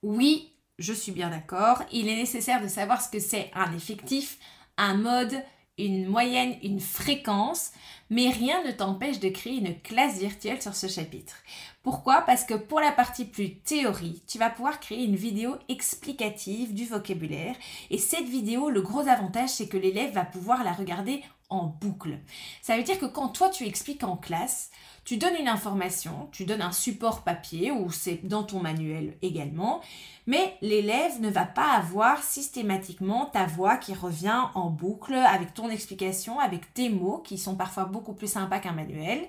Oui, 0.04 0.52
je 0.78 0.92
suis 0.92 1.10
bien 1.10 1.30
d'accord, 1.30 1.82
il 1.90 2.06
est 2.06 2.16
nécessaire 2.16 2.62
de 2.62 2.68
savoir 2.68 3.02
ce 3.02 3.08
que 3.08 3.18
c'est 3.18 3.50
un 3.54 3.74
effectif, 3.74 4.38
un 4.76 4.94
mode, 4.94 5.42
une 5.78 6.06
moyenne, 6.06 6.56
une 6.62 6.80
fréquence, 6.80 7.72
mais 8.10 8.30
rien 8.30 8.62
ne 8.64 8.70
t'empêche 8.70 9.18
de 9.18 9.28
créer 9.28 9.56
une 9.56 9.80
classe 9.80 10.18
virtuelle 10.18 10.62
sur 10.62 10.74
ce 10.74 10.86
chapitre. 10.86 11.34
Pourquoi? 11.82 12.22
Parce 12.22 12.44
que 12.44 12.54
pour 12.54 12.80
la 12.80 12.92
partie 12.92 13.24
plus 13.24 13.56
théorie, 13.56 14.22
tu 14.26 14.38
vas 14.38 14.50
pouvoir 14.50 14.80
créer 14.80 15.04
une 15.04 15.16
vidéo 15.16 15.56
explicative 15.68 16.74
du 16.74 16.86
vocabulaire. 16.86 17.56
Et 17.90 17.98
cette 17.98 18.28
vidéo, 18.28 18.70
le 18.70 18.82
gros 18.82 19.06
avantage, 19.08 19.50
c'est 19.50 19.68
que 19.68 19.76
l'élève 19.76 20.14
va 20.14 20.24
pouvoir 20.24 20.64
la 20.64 20.72
regarder 20.72 21.22
en 21.50 21.66
boucle. 21.66 22.18
Ça 22.62 22.76
veut 22.76 22.82
dire 22.82 22.98
que 22.98 23.06
quand 23.06 23.28
toi 23.28 23.48
tu 23.48 23.66
expliques 23.66 24.04
en 24.04 24.16
classe, 24.16 24.70
tu 25.04 25.18
donnes 25.18 25.36
une 25.38 25.48
information, 25.48 26.28
tu 26.32 26.44
donnes 26.44 26.62
un 26.62 26.72
support 26.72 27.22
papier 27.22 27.70
ou 27.70 27.90
c'est 27.90 28.26
dans 28.26 28.42
ton 28.42 28.60
manuel 28.60 29.16
également, 29.22 29.80
mais 30.26 30.56
l'élève 30.62 31.20
ne 31.20 31.28
va 31.28 31.44
pas 31.44 31.72
avoir 31.72 32.22
systématiquement 32.22 33.26
ta 33.26 33.44
voix 33.44 33.76
qui 33.76 33.92
revient 33.92 34.44
en 34.54 34.70
boucle 34.70 35.14
avec 35.14 35.52
ton 35.52 35.68
explication, 35.68 36.40
avec 36.40 36.72
tes 36.72 36.88
mots 36.88 37.18
qui 37.18 37.36
sont 37.36 37.56
parfois 37.56 37.84
beaucoup 37.84 38.14
plus 38.14 38.30
sympas 38.30 38.60
qu'un 38.60 38.72
manuel. 38.72 39.20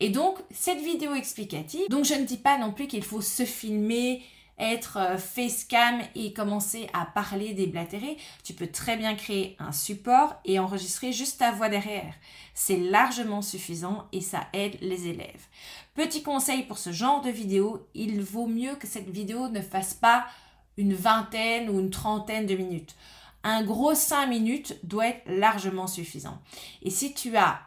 Et 0.00 0.10
donc, 0.10 0.38
cette 0.50 0.80
vidéo 0.80 1.14
explicative, 1.14 1.88
donc 1.88 2.04
je 2.04 2.14
ne 2.14 2.24
dis 2.24 2.36
pas 2.36 2.58
non 2.58 2.72
plus 2.72 2.86
qu'il 2.86 3.04
faut 3.04 3.22
se 3.22 3.44
filmer, 3.44 4.22
être 4.58 4.98
euh, 4.98 5.18
facecam 5.18 6.00
et 6.14 6.32
commencer 6.32 6.88
à 6.92 7.06
parler, 7.06 7.54
déblatérer. 7.54 8.16
Tu 8.42 8.52
peux 8.54 8.66
très 8.66 8.96
bien 8.96 9.14
créer 9.14 9.56
un 9.58 9.72
support 9.72 10.34
et 10.44 10.58
enregistrer 10.58 11.12
juste 11.12 11.38
ta 11.38 11.52
voix 11.52 11.68
derrière. 11.68 12.14
C'est 12.54 12.78
largement 12.78 13.42
suffisant 13.42 14.06
et 14.12 14.20
ça 14.20 14.46
aide 14.52 14.78
les 14.80 15.08
élèves. 15.08 15.46
Petit 15.94 16.22
conseil 16.22 16.64
pour 16.64 16.78
ce 16.78 16.92
genre 16.92 17.20
de 17.20 17.30
vidéo, 17.30 17.86
il 17.94 18.22
vaut 18.22 18.46
mieux 18.46 18.74
que 18.76 18.86
cette 18.86 19.10
vidéo 19.10 19.48
ne 19.48 19.60
fasse 19.60 19.94
pas 19.94 20.26
une 20.76 20.94
vingtaine 20.94 21.68
ou 21.70 21.78
une 21.80 21.90
trentaine 21.90 22.46
de 22.46 22.54
minutes. 22.54 22.94
Un 23.42 23.62
gros 23.62 23.94
5 23.94 24.26
minutes 24.26 24.78
doit 24.82 25.08
être 25.08 25.22
largement 25.26 25.86
suffisant. 25.86 26.38
Et 26.82 26.90
si 26.90 27.12
tu 27.12 27.36
as 27.36 27.60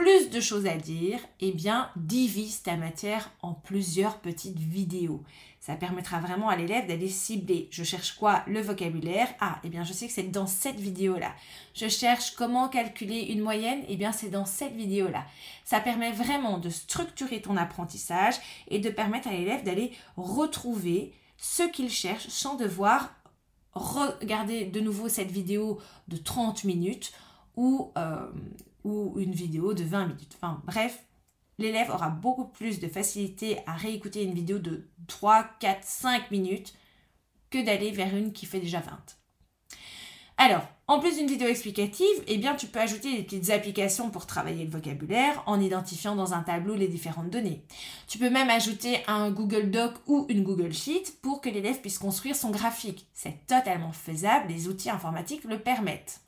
plus 0.00 0.30
de 0.30 0.40
choses 0.40 0.66
à 0.66 0.76
dire, 0.78 1.20
eh 1.40 1.52
bien, 1.52 1.90
divise 1.94 2.62
ta 2.62 2.78
matière 2.78 3.30
en 3.42 3.52
plusieurs 3.52 4.18
petites 4.20 4.58
vidéos. 4.58 5.22
Ça 5.60 5.76
permettra 5.76 6.20
vraiment 6.20 6.48
à 6.48 6.56
l'élève 6.56 6.86
d'aller 6.86 7.10
cibler. 7.10 7.68
Je 7.70 7.84
cherche 7.84 8.12
quoi? 8.16 8.42
Le 8.46 8.62
vocabulaire. 8.62 9.28
Ah, 9.40 9.60
eh 9.62 9.68
bien, 9.68 9.84
je 9.84 9.92
sais 9.92 10.06
que 10.06 10.12
c'est 10.14 10.22
dans 10.22 10.46
cette 10.46 10.80
vidéo-là. 10.80 11.34
Je 11.74 11.86
cherche 11.86 12.34
comment 12.34 12.70
calculer 12.70 13.26
une 13.28 13.42
moyenne. 13.42 13.82
Eh 13.88 13.96
bien, 13.96 14.10
c'est 14.10 14.30
dans 14.30 14.46
cette 14.46 14.74
vidéo-là. 14.74 15.26
Ça 15.64 15.80
permet 15.80 16.12
vraiment 16.12 16.56
de 16.56 16.70
structurer 16.70 17.42
ton 17.42 17.58
apprentissage 17.58 18.36
et 18.68 18.78
de 18.78 18.88
permettre 18.88 19.28
à 19.28 19.32
l'élève 19.32 19.64
d'aller 19.64 19.92
retrouver 20.16 21.12
ce 21.36 21.64
qu'il 21.64 21.90
cherche 21.90 22.26
sans 22.28 22.54
devoir 22.54 23.14
regarder 23.74 24.64
de 24.64 24.80
nouveau 24.80 25.10
cette 25.10 25.30
vidéo 25.30 25.78
de 26.08 26.16
30 26.16 26.64
minutes 26.64 27.12
ou 27.56 27.92
euh, 27.98 28.30
ou 28.84 29.18
une 29.18 29.32
vidéo 29.32 29.74
de 29.74 29.84
20 29.84 30.06
minutes. 30.06 30.36
Enfin 30.36 30.62
bref, 30.66 31.04
l'élève 31.58 31.90
aura 31.90 32.08
beaucoup 32.08 32.46
plus 32.46 32.80
de 32.80 32.88
facilité 32.88 33.58
à 33.66 33.74
réécouter 33.74 34.22
une 34.22 34.34
vidéo 34.34 34.58
de 34.58 34.88
3, 35.06 35.44
4, 35.60 35.84
5 35.84 36.30
minutes 36.30 36.74
que 37.50 37.64
d'aller 37.64 37.90
vers 37.90 38.16
une 38.16 38.32
qui 38.32 38.46
fait 38.46 38.60
déjà 38.60 38.80
20. 38.80 39.20
Alors, 40.42 40.66
en 40.86 41.00
plus 41.00 41.18
d'une 41.18 41.26
vidéo 41.26 41.48
explicative, 41.48 42.06
eh 42.26 42.38
bien, 42.38 42.54
tu 42.54 42.66
peux 42.66 42.80
ajouter 42.80 43.14
des 43.14 43.22
petites 43.22 43.50
applications 43.50 44.08
pour 44.08 44.24
travailler 44.24 44.64
le 44.64 44.70
vocabulaire 44.70 45.42
en 45.44 45.60
identifiant 45.60 46.16
dans 46.16 46.32
un 46.32 46.42
tableau 46.42 46.74
les 46.76 46.88
différentes 46.88 47.28
données. 47.28 47.62
Tu 48.08 48.16
peux 48.16 48.30
même 48.30 48.48
ajouter 48.48 49.00
un 49.06 49.30
Google 49.30 49.70
Doc 49.70 49.92
ou 50.06 50.24
une 50.30 50.42
Google 50.42 50.72
Sheet 50.72 51.18
pour 51.20 51.42
que 51.42 51.50
l'élève 51.50 51.82
puisse 51.82 51.98
construire 51.98 52.36
son 52.36 52.50
graphique. 52.50 53.06
C'est 53.12 53.46
totalement 53.46 53.92
faisable, 53.92 54.48
les 54.48 54.66
outils 54.66 54.88
informatiques 54.88 55.44
le 55.44 55.58
permettent. 55.58 56.22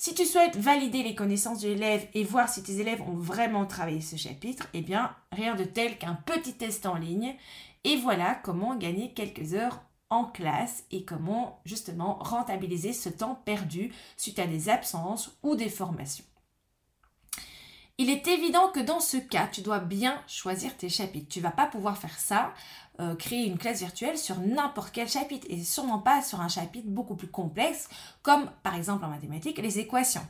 Si 0.00 0.14
tu 0.14 0.24
souhaites 0.24 0.56
valider 0.56 1.02
les 1.02 1.16
connaissances 1.16 1.60
de 1.60 1.70
l'élève 1.70 2.06
et 2.14 2.22
voir 2.22 2.48
si 2.48 2.62
tes 2.62 2.78
élèves 2.78 3.02
ont 3.02 3.16
vraiment 3.16 3.66
travaillé 3.66 4.00
ce 4.00 4.14
chapitre, 4.14 4.68
eh 4.72 4.80
bien, 4.80 5.12
rien 5.32 5.56
de 5.56 5.64
tel 5.64 5.98
qu'un 5.98 6.14
petit 6.14 6.52
test 6.52 6.86
en 6.86 6.94
ligne. 6.94 7.34
Et 7.82 7.96
voilà 7.96 8.36
comment 8.36 8.76
gagner 8.76 9.12
quelques 9.12 9.54
heures 9.54 9.80
en 10.08 10.24
classe 10.24 10.84
et 10.92 11.04
comment 11.04 11.60
justement 11.64 12.18
rentabiliser 12.20 12.92
ce 12.92 13.08
temps 13.08 13.42
perdu 13.44 13.92
suite 14.16 14.38
à 14.38 14.46
des 14.46 14.68
absences 14.68 15.36
ou 15.42 15.56
des 15.56 15.68
formations. 15.68 16.24
Il 18.00 18.10
est 18.10 18.28
évident 18.28 18.68
que 18.68 18.78
dans 18.78 19.00
ce 19.00 19.16
cas, 19.16 19.48
tu 19.48 19.60
dois 19.60 19.80
bien 19.80 20.22
choisir 20.28 20.76
tes 20.76 20.88
chapitres. 20.88 21.26
Tu 21.28 21.40
vas 21.40 21.50
pas 21.50 21.66
pouvoir 21.66 21.98
faire 21.98 22.16
ça, 22.16 22.54
euh, 23.00 23.16
créer 23.16 23.44
une 23.44 23.58
classe 23.58 23.80
virtuelle 23.80 24.16
sur 24.16 24.38
n'importe 24.38 24.92
quel 24.92 25.08
chapitre 25.08 25.48
et 25.50 25.64
sûrement 25.64 25.98
pas 25.98 26.22
sur 26.22 26.40
un 26.40 26.48
chapitre 26.48 26.88
beaucoup 26.88 27.16
plus 27.16 27.26
complexe 27.26 27.88
comme 28.22 28.48
par 28.62 28.76
exemple 28.76 29.04
en 29.04 29.08
mathématiques 29.08 29.58
les 29.58 29.80
équations. 29.80 30.24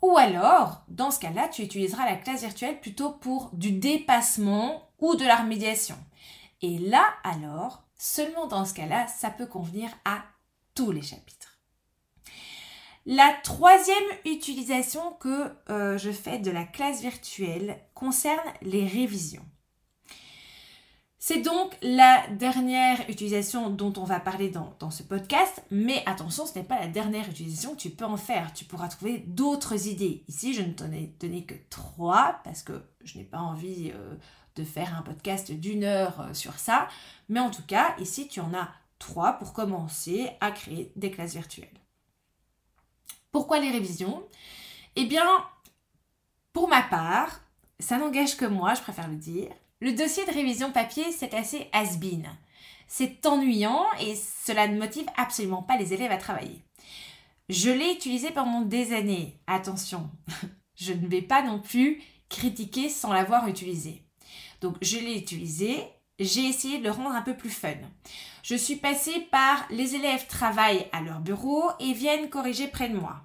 Ou 0.00 0.16
alors, 0.16 0.82
dans 0.88 1.10
ce 1.10 1.20
cas-là, 1.20 1.48
tu 1.48 1.62
utiliseras 1.62 2.06
la 2.06 2.16
classe 2.16 2.40
virtuelle 2.40 2.80
plutôt 2.80 3.10
pour 3.12 3.50
du 3.52 3.72
dépassement 3.72 4.88
ou 4.98 5.14
de 5.14 5.24
la 5.24 5.36
remédiation. 5.36 5.96
Et 6.62 6.78
là, 6.78 7.04
alors, 7.24 7.84
seulement 7.98 8.46
dans 8.46 8.64
ce 8.64 8.72
cas-là, 8.72 9.06
ça 9.06 9.28
peut 9.28 9.46
convenir 9.46 9.90
à 10.06 10.22
tous 10.74 10.92
les 10.92 11.02
chapitres. 11.02 11.51
La 13.04 13.32
troisième 13.42 13.96
utilisation 14.24 15.14
que 15.14 15.52
euh, 15.70 15.98
je 15.98 16.12
fais 16.12 16.38
de 16.38 16.52
la 16.52 16.64
classe 16.64 17.02
virtuelle 17.02 17.80
concerne 17.94 18.38
les 18.62 18.86
révisions. 18.86 19.44
C'est 21.18 21.40
donc 21.40 21.76
la 21.82 22.26
dernière 22.30 23.08
utilisation 23.08 23.70
dont 23.70 23.92
on 23.96 24.04
va 24.04 24.20
parler 24.20 24.50
dans, 24.50 24.90
ce 24.90 25.04
podcast, 25.04 25.62
mais 25.70 26.02
attention, 26.06 26.46
ce 26.46 26.58
n'est 26.58 26.64
pas 26.64 26.80
la 26.80 26.88
dernière 26.88 27.28
utilisation, 27.28 27.76
tu 27.76 27.90
peux 27.90 28.04
en 28.04 28.16
faire, 28.16 28.52
tu 28.52 28.64
pourras 28.64 28.88
trouver 28.88 29.18
d'autres 29.18 29.86
idées. 29.86 30.24
Ici, 30.26 30.52
je 30.52 30.62
ne 30.62 30.72
t'en 30.72 30.90
ai 30.90 31.14
donné 31.20 31.44
que 31.44 31.54
trois 31.70 32.40
parce 32.42 32.62
que 32.64 32.82
je 33.04 33.18
n'ai 33.18 33.24
pas 33.24 33.38
envie 33.38 33.92
euh, 33.94 34.16
de 34.56 34.64
faire 34.64 34.96
un 34.96 35.02
podcast 35.02 35.52
d'une 35.52 35.84
heure 35.84 36.20
euh, 36.20 36.34
sur 36.34 36.54
ça, 36.54 36.88
mais 37.28 37.40
en 37.40 37.50
tout 37.50 37.64
cas, 37.68 37.94
ici, 38.00 38.26
tu 38.26 38.40
en 38.40 38.52
as 38.52 38.68
trois 38.98 39.34
pour 39.34 39.52
commencer 39.52 40.30
à 40.40 40.50
créer 40.50 40.92
des 40.96 41.12
classes 41.12 41.34
virtuelles. 41.34 41.82
Pourquoi 43.32 43.58
les 43.58 43.70
révisions? 43.70 44.22
Eh 44.94 45.06
bien, 45.06 45.26
pour 46.52 46.68
ma 46.68 46.82
part, 46.82 47.40
ça 47.80 47.96
n'engage 47.96 48.36
que 48.36 48.44
moi, 48.44 48.74
je 48.74 48.82
préfère 48.82 49.08
le 49.08 49.16
dire. 49.16 49.50
Le 49.80 49.92
dossier 49.92 50.24
de 50.26 50.32
révision 50.32 50.70
papier, 50.70 51.10
c'est 51.10 51.34
assez 51.34 51.68
has-been. 51.72 52.28
C'est 52.86 53.24
ennuyant 53.26 53.86
et 54.00 54.14
cela 54.14 54.68
ne 54.68 54.78
motive 54.78 55.06
absolument 55.16 55.62
pas 55.62 55.78
les 55.78 55.94
élèves 55.94 56.12
à 56.12 56.18
travailler. 56.18 56.62
Je 57.48 57.70
l'ai 57.70 57.92
utilisé 57.92 58.30
pendant 58.30 58.60
des 58.60 58.92
années. 58.92 59.40
Attention, 59.46 60.10
je 60.76 60.92
ne 60.92 61.08
vais 61.08 61.22
pas 61.22 61.42
non 61.42 61.58
plus 61.58 62.02
critiquer 62.28 62.90
sans 62.90 63.12
l'avoir 63.12 63.48
utilisé. 63.48 64.02
Donc 64.60 64.76
je 64.82 64.98
l'ai 64.98 65.16
utilisé, 65.16 65.82
j'ai 66.18 66.46
essayé 66.46 66.78
de 66.78 66.84
le 66.84 66.90
rendre 66.90 67.10
un 67.10 67.22
peu 67.22 67.36
plus 67.36 67.50
fun. 67.50 67.74
Je 68.42 68.56
suis 68.56 68.76
passée 68.76 69.28
par 69.30 69.64
les 69.70 69.94
élèves 69.94 70.26
travaillent 70.26 70.88
à 70.92 71.00
leur 71.00 71.20
bureau 71.20 71.70
et 71.78 71.92
viennent 71.92 72.28
corriger 72.28 72.66
près 72.66 72.88
de 72.88 72.96
moi. 72.96 73.20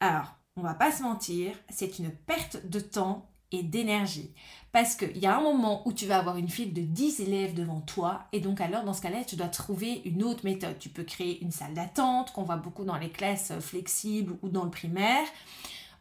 Alors, 0.00 0.34
on 0.56 0.62
va 0.62 0.72
pas 0.72 0.90
se 0.90 1.02
mentir, 1.02 1.54
c'est 1.68 1.98
une 1.98 2.10
perte 2.10 2.66
de 2.66 2.80
temps 2.80 3.28
et 3.52 3.62
d'énergie. 3.62 4.32
Parce 4.72 4.94
qu'il 4.94 5.18
y 5.18 5.26
a 5.26 5.36
un 5.36 5.42
moment 5.42 5.86
où 5.86 5.92
tu 5.92 6.06
vas 6.06 6.18
avoir 6.18 6.38
une 6.38 6.48
file 6.48 6.72
de 6.72 6.80
10 6.80 7.20
élèves 7.20 7.54
devant 7.54 7.82
toi, 7.82 8.24
et 8.32 8.40
donc 8.40 8.60
alors 8.62 8.84
dans 8.84 8.94
ce 8.94 9.02
cas-là, 9.02 9.22
tu 9.24 9.36
dois 9.36 9.48
trouver 9.48 10.00
une 10.06 10.22
autre 10.22 10.44
méthode. 10.44 10.78
Tu 10.78 10.88
peux 10.88 11.04
créer 11.04 11.42
une 11.42 11.52
salle 11.52 11.74
d'attente, 11.74 12.32
qu'on 12.32 12.42
voit 12.42 12.56
beaucoup 12.56 12.84
dans 12.84 12.96
les 12.96 13.10
classes 13.10 13.52
flexibles 13.60 14.38
ou 14.42 14.48
dans 14.48 14.64
le 14.64 14.70
primaire. 14.70 15.26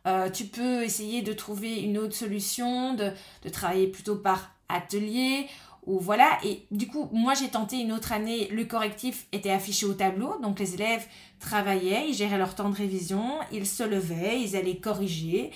Euh, 0.08 0.30
tu 0.30 0.46
peux 0.46 0.84
essayer 0.84 1.22
de 1.22 1.34
trouver 1.34 1.82
une 1.82 1.98
autre 1.98 2.16
solution, 2.16 2.94
de 2.94 3.50
travailler 3.52 3.88
plutôt 3.88 4.16
par 4.16 4.52
atelier 4.70 5.48
voilà. 5.88 6.38
Et 6.44 6.66
du 6.72 6.88
coup, 6.88 7.10
moi 7.12 7.34
j'ai 7.34 7.50
tenté 7.50 7.78
une 7.78 7.92
autre 7.92 8.12
année, 8.12 8.48
le 8.50 8.66
correctif 8.66 9.28
était 9.32 9.52
affiché 9.52 9.86
au 9.86 9.94
tableau, 9.94 10.40
donc 10.42 10.60
les 10.60 10.74
élèves 10.74 11.06
travaillaient, 11.40 12.10
ils 12.10 12.14
géraient 12.14 12.38
leur 12.38 12.56
temps 12.56 12.70
de 12.70 12.76
révision, 12.76 13.40
ils 13.52 13.68
se 13.68 13.84
levaient, 13.84 14.42
ils 14.42 14.56
allaient 14.56 14.78
corriger. 14.78 15.52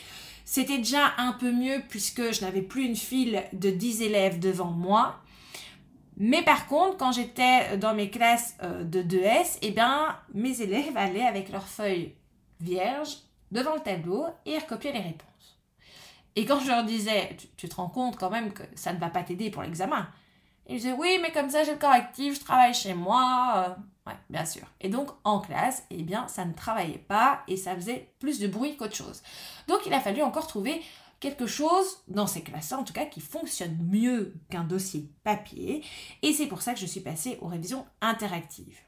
C'était 0.45 0.77
déjà 0.77 1.13
un 1.17 1.33
peu 1.33 1.51
mieux 1.51 1.81
puisque 1.89 2.31
je 2.31 2.41
n'avais 2.41 2.61
plus 2.61 2.85
une 2.85 2.95
file 2.95 3.43
de 3.53 3.69
10 3.69 4.01
élèves 4.01 4.39
devant 4.39 4.71
moi. 4.71 5.19
Mais 6.17 6.41
par 6.43 6.67
contre, 6.67 6.97
quand 6.97 7.11
j'étais 7.11 7.77
dans 7.77 7.93
mes 7.93 8.09
classes 8.09 8.55
euh, 8.61 8.83
de 8.83 9.01
2S, 9.01 9.59
eh 9.61 9.71
bien, 9.71 10.17
mes 10.33 10.61
élèves 10.61 10.97
allaient 10.97 11.25
avec 11.25 11.49
leurs 11.49 11.67
feuilles 11.67 12.13
vierges 12.59 13.17
devant 13.51 13.75
le 13.75 13.79
tableau 13.79 14.25
et 14.45 14.57
recopiaient 14.57 14.91
les 14.91 14.99
réponses. 14.99 15.29
Et 16.35 16.45
quand 16.45 16.59
je 16.59 16.67
leur 16.67 16.83
disais, 16.83 17.35
tu, 17.57 17.67
te 17.67 17.75
rends 17.75 17.89
compte 17.89 18.17
quand 18.17 18.29
même 18.29 18.53
que 18.53 18.63
ça 18.75 18.93
ne 18.93 18.99
va 18.99 19.09
pas 19.09 19.23
t'aider 19.23 19.49
pour 19.49 19.61
l'examen. 19.61 20.07
Ils 20.69 20.75
disaient, 20.75 20.93
oui, 20.93 21.17
mais 21.19 21.31
comme 21.31 21.49
ça 21.49 21.63
j'ai 21.63 21.73
le 21.73 21.79
correctif, 21.79 22.35
je 22.35 22.45
travaille 22.45 22.75
chez 22.75 22.93
moi. 22.93 23.65
Euh, 23.67 24.09
ouais, 24.09 24.17
bien 24.29 24.45
sûr. 24.45 24.61
Et 24.79 24.89
donc 24.89 25.09
en 25.23 25.39
classe, 25.39 25.83
eh 25.89 26.03
bien, 26.03 26.27
ça 26.27 26.45
ne 26.45 26.53
travaillait 26.53 26.99
pas 26.99 27.41
et 27.47 27.57
ça 27.57 27.75
faisait 27.75 28.13
plus 28.19 28.39
de 28.39 28.47
bruit 28.47 28.77
qu'autre 28.77 28.95
chose. 28.95 29.23
Donc 29.67 29.79
il 29.87 29.93
a 29.93 29.99
fallu 29.99 30.21
encore 30.21 30.45
trouver 30.45 30.81
quelque 31.19 31.47
chose 31.47 32.03
dans 32.07 32.27
ces 32.27 32.43
classes-là, 32.43 32.77
en 32.77 32.83
tout 32.83 32.93
cas, 32.93 33.05
qui 33.05 33.19
fonctionne 33.19 33.77
mieux 33.89 34.35
qu'un 34.51 34.63
dossier 34.63 35.09
papier. 35.23 35.83
Et 36.21 36.33
c'est 36.33 36.47
pour 36.47 36.61
ça 36.61 36.73
que 36.73 36.79
je 36.79 36.85
suis 36.85 37.01
passée 37.01 37.39
aux 37.41 37.47
révisions 37.47 37.85
interactives. 37.99 38.79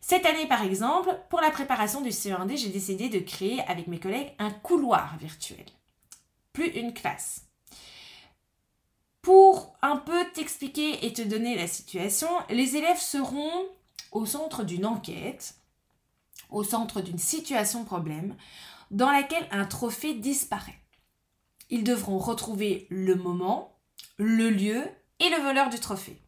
Cette 0.00 0.24
année, 0.24 0.46
par 0.46 0.62
exemple, 0.62 1.18
pour 1.30 1.40
la 1.40 1.50
préparation 1.50 2.00
du 2.00 2.10
CE1D, 2.10 2.56
j'ai 2.56 2.68
décidé 2.68 3.08
de 3.08 3.18
créer 3.18 3.60
avec 3.62 3.88
mes 3.88 3.98
collègues 3.98 4.32
un 4.38 4.50
couloir 4.52 5.18
virtuel, 5.18 5.66
plus 6.52 6.68
une 6.68 6.94
classe. 6.94 7.42
Pour 9.26 9.76
un 9.82 9.96
peu 9.96 10.24
t'expliquer 10.34 11.04
et 11.04 11.12
te 11.12 11.20
donner 11.20 11.56
la 11.56 11.66
situation, 11.66 12.28
les 12.48 12.76
élèves 12.76 13.00
seront 13.00 13.50
au 14.12 14.24
centre 14.24 14.62
d'une 14.62 14.86
enquête, 14.86 15.56
au 16.48 16.62
centre 16.62 17.00
d'une 17.00 17.18
situation 17.18 17.84
problème, 17.84 18.36
dans 18.92 19.10
laquelle 19.10 19.48
un 19.50 19.64
trophée 19.64 20.14
disparaît. 20.14 20.78
Ils 21.70 21.82
devront 21.82 22.18
retrouver 22.18 22.86
le 22.88 23.16
moment, 23.16 23.76
le 24.16 24.48
lieu 24.48 24.84
et 25.18 25.28
le 25.28 25.42
voleur 25.42 25.70
du 25.70 25.80
trophée. 25.80 26.22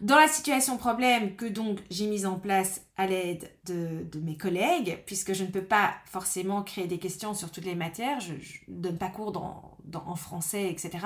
Dans 0.00 0.16
la 0.16 0.28
situation 0.28 0.78
problème 0.78 1.36
que 1.36 1.44
donc 1.44 1.80
j'ai 1.90 2.06
mise 2.06 2.24
en 2.24 2.38
place 2.38 2.80
à 2.96 3.06
l'aide 3.06 3.50
de, 3.66 4.08
mes 4.20 4.38
collègues, 4.38 5.02
puisque 5.04 5.34
je 5.34 5.44
ne 5.44 5.50
peux 5.50 5.64
pas 5.64 5.94
forcément 6.06 6.62
créer 6.62 6.86
des 6.86 6.98
questions 6.98 7.34
sur 7.34 7.50
toutes 7.50 7.66
les 7.66 7.74
matières, 7.74 8.20
je 8.20 8.32
ne 8.32 8.80
donne 8.80 8.96
pas 8.96 9.10
cours 9.10 9.32
en 9.94 10.16
français, 10.16 10.70
etc. 10.70 10.98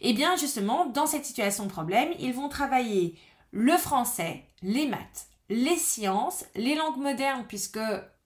Eh 0.00 0.12
bien 0.12 0.36
justement, 0.36 0.86
dans 0.86 1.06
cette 1.06 1.24
situation 1.24 1.68
problème, 1.68 2.12
ils 2.18 2.34
vont 2.34 2.48
travailler 2.48 3.16
le 3.52 3.76
français, 3.76 4.44
les 4.62 4.86
maths, 4.86 5.26
les 5.48 5.76
sciences, 5.76 6.44
les 6.54 6.74
langues 6.74 6.98
modernes, 6.98 7.44
puisque 7.48 7.80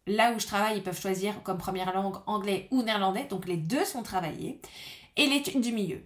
là 0.06 0.32
où 0.32 0.38
je 0.38 0.46
travaille, 0.46 0.76
ils 0.76 0.82
peuvent 0.82 1.00
choisir 1.00 1.42
comme 1.42 1.58
première 1.58 1.94
langue 1.94 2.16
anglais 2.26 2.68
ou 2.70 2.82
néerlandais, 2.82 3.24
donc 3.24 3.46
les 3.46 3.56
deux 3.56 3.84
sont 3.84 4.02
travaillés, 4.02 4.60
et 5.16 5.26
l'étude 5.26 5.60
du 5.60 5.72
milieu. 5.72 6.04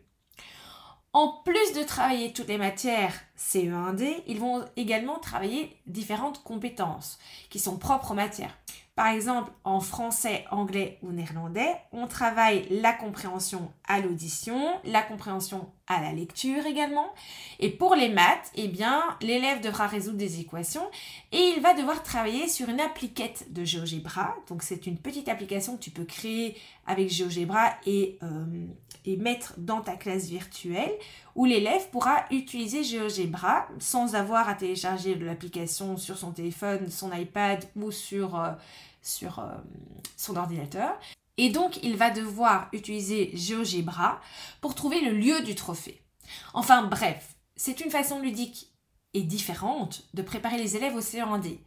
En 1.13 1.41
plus 1.45 1.73
de 1.73 1.83
travailler 1.83 2.33
toutes 2.33 2.49
les 2.49 2.59
matières 2.59 3.15
CE1D, 3.37 4.23
ils 4.27 4.39
vont 4.39 4.65
également 4.77 5.19
travailler 5.19 5.75
différentes 5.87 6.45
compétences 6.45 7.19
qui 7.49 7.59
sont 7.59 7.79
propres 7.79 8.13
aux 8.13 8.15
matières. 8.15 8.57
Par 8.99 9.07
exemple, 9.07 9.53
en 9.63 9.79
français, 9.79 10.45
anglais 10.51 10.99
ou 11.05 11.13
néerlandais, 11.13 11.73
on 11.93 12.09
travaille 12.09 12.67
la 12.69 12.93
compréhension 12.93 13.71
à 13.87 14.01
l'audition, 14.01 14.61
la 14.85 15.03
compréhension 15.03 15.71
à 15.87 16.03
la 16.03 16.11
lecture 16.13 16.67
également. 16.67 17.07
Et 17.61 17.71
pour 17.71 17.95
les 17.95 18.09
maths, 18.09 18.51
eh 18.57 18.67
bien, 18.67 19.05
l'élève 19.21 19.61
devra 19.61 19.87
résoudre 19.87 20.17
des 20.17 20.41
équations 20.41 20.83
et 21.31 21.55
il 21.57 21.63
va 21.63 21.75
devoir 21.75 22.03
travailler 22.03 22.49
sur 22.49 22.69
une 22.71 22.81
appliquette 22.81 23.53
de 23.53 23.65
GeoGebra. 23.65 24.35
Donc, 24.49 24.65
c'est 24.65 24.89
une 24.89 24.99
petite 24.99 25.29
application 25.29 25.77
que 25.77 25.83
tu 25.83 25.91
peux 25.91 26.05
créer 26.05 26.57
avec 26.85 27.09
GeoGebra 27.09 27.77
et, 27.87 28.19
euh, 28.25 28.47
et 29.05 29.17
mettre 29.17 29.55
dans 29.59 29.81
ta 29.81 29.97
classe 29.97 30.27
virtuelle 30.27 30.93
où 31.35 31.45
l'élève 31.45 31.89
pourra 31.91 32.25
utiliser 32.31 32.83
GeoGebra 32.83 33.69
sans 33.79 34.15
avoir 34.15 34.49
à 34.49 34.55
télécharger 34.55 35.15
l'application 35.15 35.97
sur 35.97 36.19
son 36.19 36.33
téléphone, 36.33 36.89
son 36.89 37.13
iPad 37.13 37.65
ou 37.77 37.91
sur... 37.91 38.39
Euh, 38.39 38.51
sur 39.03 39.39
euh, 39.39 39.55
son 40.17 40.37
ordinateur. 40.37 40.99
Et 41.37 41.51
donc, 41.51 41.79
il 41.83 41.97
va 41.97 42.11
devoir 42.11 42.69
utiliser 42.73 43.31
GeoGebra 43.35 44.21
pour 44.61 44.75
trouver 44.75 45.01
le 45.01 45.13
lieu 45.13 45.41
du 45.43 45.55
trophée. 45.55 46.03
Enfin 46.53 46.83
bref, 46.83 47.37
c'est 47.57 47.81
une 47.81 47.91
façon 47.91 48.21
ludique 48.21 48.68
et 49.15 49.23
différente 49.23 50.03
de 50.15 50.23
préparer 50.23 50.59
les 50.59 50.77
élèves 50.77 50.95
au 50.95 51.01
CE1D. 51.01 51.59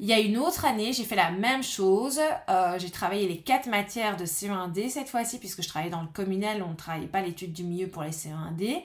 Il 0.00 0.06
y 0.06 0.12
a 0.12 0.20
une 0.20 0.36
autre 0.36 0.64
année, 0.64 0.92
j'ai 0.92 1.04
fait 1.04 1.16
la 1.16 1.30
même 1.30 1.62
chose. 1.62 2.20
Euh, 2.48 2.78
j'ai 2.78 2.90
travaillé 2.90 3.26
les 3.26 3.38
quatre 3.38 3.68
matières 3.68 4.16
de 4.16 4.24
CE1D 4.24 4.90
cette 4.90 5.08
fois-ci, 5.08 5.38
puisque 5.38 5.62
je 5.62 5.68
travaillais 5.68 5.90
dans 5.90 6.02
le 6.02 6.08
communal, 6.08 6.62
on 6.62 6.70
ne 6.70 6.76
travaillait 6.76 7.08
pas 7.08 7.22
l'étude 7.22 7.52
du 7.52 7.64
milieu 7.64 7.88
pour 7.88 8.02
les 8.02 8.10
CE1D. 8.10 8.82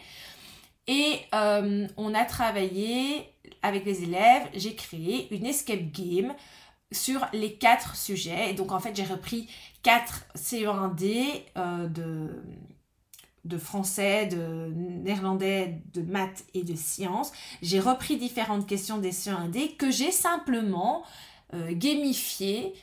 Et 0.87 1.19
euh, 1.33 1.87
on 1.97 2.13
a 2.13 2.25
travaillé 2.25 3.27
avec 3.61 3.85
les 3.85 4.03
élèves, 4.03 4.47
j'ai 4.53 4.75
créé 4.75 5.33
une 5.35 5.45
escape 5.45 5.91
game 5.91 6.33
sur 6.91 7.25
les 7.33 7.55
quatre 7.55 7.95
sujets. 7.95 8.51
Et 8.51 8.53
donc, 8.53 8.71
en 8.71 8.79
fait, 8.79 8.95
j'ai 8.95 9.03
repris 9.03 9.49
quatre 9.83 10.25
CE1D 10.35 11.43
euh, 11.57 11.87
de, 11.87 12.29
de 13.45 13.57
français, 13.57 14.25
de 14.25 14.73
néerlandais, 14.75 15.81
de 15.93 16.01
maths 16.01 16.43
et 16.53 16.63
de 16.63 16.75
sciences. 16.75 17.31
J'ai 17.61 17.79
repris 17.79 18.17
différentes 18.17 18.67
questions 18.67 18.97
des 18.97 19.11
CE1D 19.11 19.77
que 19.77 19.91
j'ai 19.91 20.11
simplement 20.11 21.03
euh, 21.53 21.71
gamifiées 21.71 22.73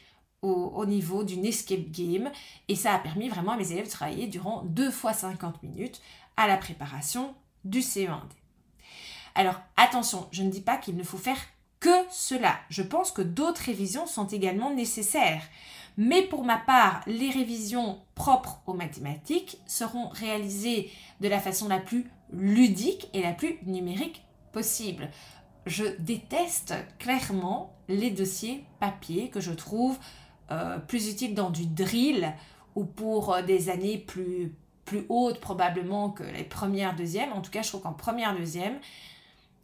au, 0.43 0.87
niveau 0.87 1.23
d'une 1.23 1.45
escape 1.45 1.91
game. 1.91 2.31
Et 2.69 2.75
ça 2.75 2.95
a 2.95 2.99
permis 2.99 3.29
vraiment 3.29 3.53
à 3.53 3.57
mes 3.57 3.71
élèves 3.73 3.87
de 3.87 3.91
travailler 3.91 4.27
durant 4.27 4.63
deux 4.65 4.91
fois 4.91 5.13
50 5.13 5.63
minutes 5.63 6.01
à 6.37 6.49
la 6.49 6.57
préparation 6.57 7.35
du 7.65 7.81
CE1D. 7.81 8.29
Alors 9.35 9.61
attention, 9.77 10.27
je 10.33 10.43
ne 10.43 10.51
dis 10.51 10.61
pas 10.61 10.77
qu'il 10.77 10.97
ne 10.97 11.05
faut 11.05 11.19
faire 11.19 11.39
que 11.81 11.91
cela. 12.11 12.57
Je 12.71 12.83
pense 12.83 13.11
que 13.13 13.23
d'autres 13.23 13.63
révisions 13.63 14.07
sont 14.07 14.27
également 14.27 14.75
nécessaires. 14.75 15.43
Mais 15.97 16.23
pour 16.23 16.45
ma 16.45 16.57
part, 16.57 17.03
les 17.07 17.31
révisions 17.31 17.99
propres 18.15 18.61
aux 18.67 18.75
mathématiques 18.75 19.59
seront 19.67 20.09
réalisées 20.09 20.91
de 21.21 21.29
la 21.29 21.39
façon 21.39 21.69
la 21.69 21.79
plus 21.79 22.11
ludique 22.33 23.09
et 23.13 23.23
la 23.23 23.33
plus 23.33 23.59
numérique 23.67 24.25
possible. 24.53 25.11
Je 25.67 25.85
déteste 25.99 26.75
clairement 26.99 27.75
les 27.89 28.11
dossiers 28.11 28.65
papier 28.81 29.29
que 29.29 29.41
je 29.41 29.53
trouve 29.53 29.99
euh, 30.51 30.79
plus 30.79 31.09
utiles 31.09 31.35
dans 31.35 31.51
du 31.51 31.67
drill 31.67 32.33
ou 32.75 32.85
pour 32.85 33.33
euh, 33.33 33.43
des 33.43 33.69
années 33.69 33.99
plus, 33.99 34.55
plus 34.85 35.07
hautes 35.09 35.41
probablement 35.41 36.11
que 36.11 36.25
les 36.25 36.45
premières, 36.45 36.97
deuxièmes. 36.97 37.33
En 37.33 37.41
tout 37.41 37.51
cas, 37.51 37.63
je 37.63 37.69
trouve 37.69 37.83
qu'en 37.83 37.93
première, 37.93 38.37
deuxième, 38.37 38.79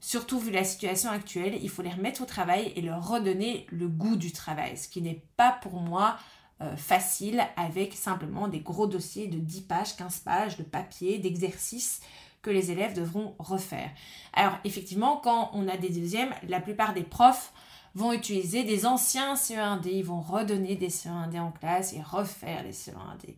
Surtout 0.00 0.38
vu 0.38 0.50
la 0.50 0.64
situation 0.64 1.10
actuelle, 1.10 1.58
il 1.60 1.68
faut 1.68 1.82
les 1.82 1.90
remettre 1.90 2.22
au 2.22 2.26
travail 2.26 2.72
et 2.76 2.82
leur 2.82 3.08
redonner 3.08 3.66
le 3.70 3.88
goût 3.88 4.16
du 4.16 4.32
travail, 4.32 4.76
ce 4.76 4.88
qui 4.88 5.02
n'est 5.02 5.22
pas 5.36 5.52
pour 5.52 5.80
moi 5.80 6.16
euh, 6.60 6.76
facile 6.76 7.44
avec 7.56 7.94
simplement 7.94 8.48
des 8.48 8.60
gros 8.60 8.86
dossiers 8.86 9.26
de 9.26 9.38
10 9.38 9.62
pages, 9.62 9.96
15 9.96 10.20
pages 10.20 10.56
de 10.56 10.62
papier, 10.62 11.18
d'exercices 11.18 12.00
que 12.42 12.50
les 12.50 12.70
élèves 12.70 12.94
devront 12.94 13.34
refaire. 13.38 13.90
Alors 14.32 14.58
effectivement, 14.64 15.16
quand 15.16 15.50
on 15.52 15.66
a 15.68 15.76
des 15.76 15.90
deuxièmes, 15.90 16.32
la 16.46 16.60
plupart 16.60 16.94
des 16.94 17.02
profs 17.02 17.52
vont 17.94 18.12
utiliser 18.12 18.62
des 18.62 18.86
anciens 18.86 19.34
CE1D, 19.34 19.88
ils 19.88 20.04
vont 20.04 20.20
redonner 20.20 20.76
des 20.76 20.90
CE1D 20.90 21.40
en 21.40 21.50
classe 21.50 21.92
et 21.92 22.02
refaire 22.02 22.62
les 22.62 22.72
CE1D. 22.72 23.34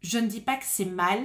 Je 0.00 0.18
ne 0.18 0.28
dis 0.28 0.40
pas 0.40 0.56
que 0.56 0.64
c'est 0.64 0.84
mal, 0.84 1.20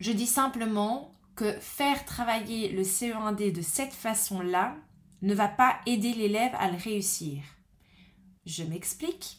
je 0.00 0.12
dis 0.12 0.26
simplement 0.26 1.14
que 1.34 1.52
faire 1.60 2.04
travailler 2.04 2.68
le 2.68 2.82
CE1D 2.82 3.52
de 3.52 3.62
cette 3.62 3.92
façon-là 3.92 4.76
ne 5.22 5.34
va 5.34 5.48
pas 5.48 5.80
aider 5.86 6.12
l'élève 6.12 6.54
à 6.58 6.70
le 6.70 6.76
réussir. 6.76 7.42
Je 8.46 8.62
m'explique. 8.62 9.38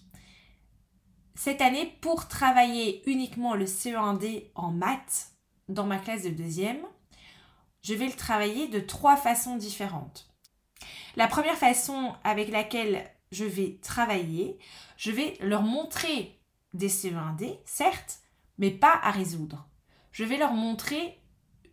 Cette 1.36 1.62
année, 1.62 1.98
pour 2.02 2.28
travailler 2.28 3.08
uniquement 3.10 3.56
le 3.56 3.66
CE1D 3.66 4.52
en 4.56 4.72
maths 4.72 5.32
dans 5.70 5.86
ma 5.86 5.98
classe 5.98 6.24
de 6.24 6.30
deuxième, 6.30 6.82
je 7.82 7.94
vais 7.94 8.08
le 8.08 8.14
travailler 8.14 8.68
de 8.68 8.80
trois 8.80 9.16
façons 9.16 9.58
différentes. 9.58 10.28
La 11.16 11.28
première 11.28 11.58
façon 11.58 12.16
avec 12.24 12.50
laquelle 12.50 13.10
je 13.32 13.46
vais 13.46 13.80
travailler, 13.82 14.58
je 14.98 15.12
vais 15.12 15.38
leur 15.40 15.62
montrer 15.62 16.40
des 16.74 16.90
CE1D, 16.90 17.60
certes, 17.66 18.20
mais 18.58 18.72
pas 18.72 19.00
à 19.04 19.12
résoudre. 19.12 19.68
Je 20.12 20.24
vais 20.24 20.38
leur 20.38 20.54
montrer 20.54 21.20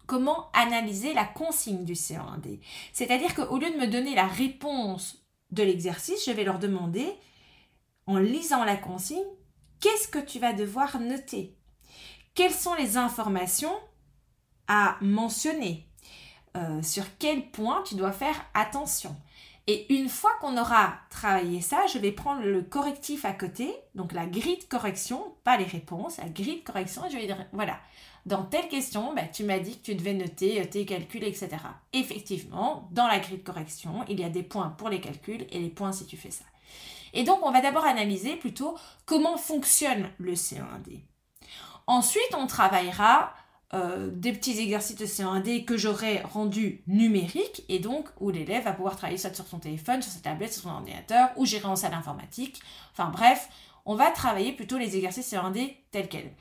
comment 0.06 0.50
analyser 0.52 1.12
la 1.12 1.24
consigne 1.24 1.84
du 1.84 1.94
C1D. 1.94 2.60
C'est-à-dire 2.92 3.34
qu'au 3.34 3.58
lieu 3.58 3.70
de 3.70 3.76
me 3.76 3.86
donner 3.86 4.14
la 4.14 4.26
réponse 4.26 5.24
de 5.50 5.62
l'exercice, 5.62 6.24
je 6.26 6.32
vais 6.32 6.44
leur 6.44 6.58
demander, 6.58 7.06
en 8.06 8.18
lisant 8.18 8.64
la 8.64 8.76
consigne, 8.76 9.22
qu'est-ce 9.80 10.08
que 10.08 10.18
tu 10.18 10.38
vas 10.38 10.52
devoir 10.52 10.98
noter? 11.00 11.56
Quelles 12.34 12.52
sont 12.52 12.74
les 12.74 12.96
informations 12.96 13.74
à 14.66 14.96
mentionner? 15.00 15.86
Euh, 16.56 16.82
Sur 16.82 17.04
quel 17.18 17.50
point 17.50 17.82
tu 17.82 17.94
dois 17.94 18.12
faire 18.12 18.44
attention? 18.54 19.14
Et 19.68 19.94
une 19.94 20.08
fois 20.08 20.32
qu'on 20.40 20.58
aura 20.58 20.94
travaillé 21.08 21.60
ça, 21.60 21.86
je 21.92 21.98
vais 21.98 22.10
prendre 22.10 22.42
le 22.42 22.62
correctif 22.62 23.24
à 23.24 23.32
côté, 23.32 23.72
donc 23.94 24.12
la 24.12 24.26
grille 24.26 24.58
de 24.58 24.64
correction, 24.64 25.36
pas 25.44 25.56
les 25.56 25.64
réponses, 25.64 26.16
la 26.16 26.28
grille 26.28 26.60
de 26.60 26.64
correction, 26.64 27.04
et 27.04 27.10
je 27.10 27.16
vais 27.16 27.26
dire, 27.26 27.46
voilà, 27.52 27.78
dans 28.24 28.44
telle 28.44 28.68
question, 28.68 29.14
bah, 29.14 29.22
tu 29.22 29.44
m'as 29.44 29.58
dit 29.58 29.78
que 29.78 29.85
tu 29.85 29.94
devais 29.94 30.14
noter 30.14 30.61
euh, 30.61 30.64
tes 30.64 30.85
calculs, 30.85 31.24
etc. 31.24 31.50
Effectivement, 31.92 32.88
dans 32.92 33.06
la 33.06 33.18
grille 33.18 33.38
de 33.38 33.42
correction, 33.42 34.04
il 34.08 34.20
y 34.20 34.24
a 34.24 34.28
des 34.28 34.42
points 34.42 34.70
pour 34.70 34.88
les 34.88 35.00
calculs 35.00 35.46
et 35.50 35.58
les 35.58 35.70
points 35.70 35.92
si 35.92 36.06
tu 36.06 36.16
fais 36.16 36.30
ça. 36.30 36.44
Et 37.14 37.24
donc, 37.24 37.40
on 37.42 37.50
va 37.50 37.61
d'abord 37.61 37.85
analyser 37.85 38.37
plutôt 38.37 38.76
comment 39.06 39.37
fonctionne 39.37 40.08
le 40.18 40.35
C1D. 40.35 41.00
Ensuite, 41.87 42.35
on 42.37 42.46
travaillera 42.46 43.35
euh, 43.74 44.11
des 44.12 44.32
petits 44.32 44.58
exercices 44.61 44.96
de 44.96 45.06
C1D 45.06 45.64
que 45.64 45.76
j'aurai 45.76 46.20
rendus 46.20 46.82
numériques 46.87 47.64
et 47.68 47.78
donc 47.78 48.06
où 48.20 48.30
l'élève 48.30 48.64
va 48.64 48.72
pouvoir 48.72 48.96
travailler 48.96 49.18
soit 49.18 49.35
sur 49.35 49.46
son 49.46 49.58
téléphone, 49.58 50.02
sur 50.02 50.12
sa 50.12 50.20
tablette, 50.20 50.52
sur 50.52 50.62
son 50.62 50.68
ordinateur 50.68 51.30
ou 51.37 51.46
gérer 51.46 51.66
en 51.66 51.76
salle 51.76 51.94
informatique. 51.94 52.61
Enfin 52.92 53.11
bref, 53.11 53.48
on 53.85 53.95
va 53.95 54.11
travailler 54.11 54.53
plutôt 54.53 54.79
les 54.79 54.97
exercices 54.97 55.33
CE1D 55.33 55.75
tels 55.90 56.09
quels. 56.09 56.33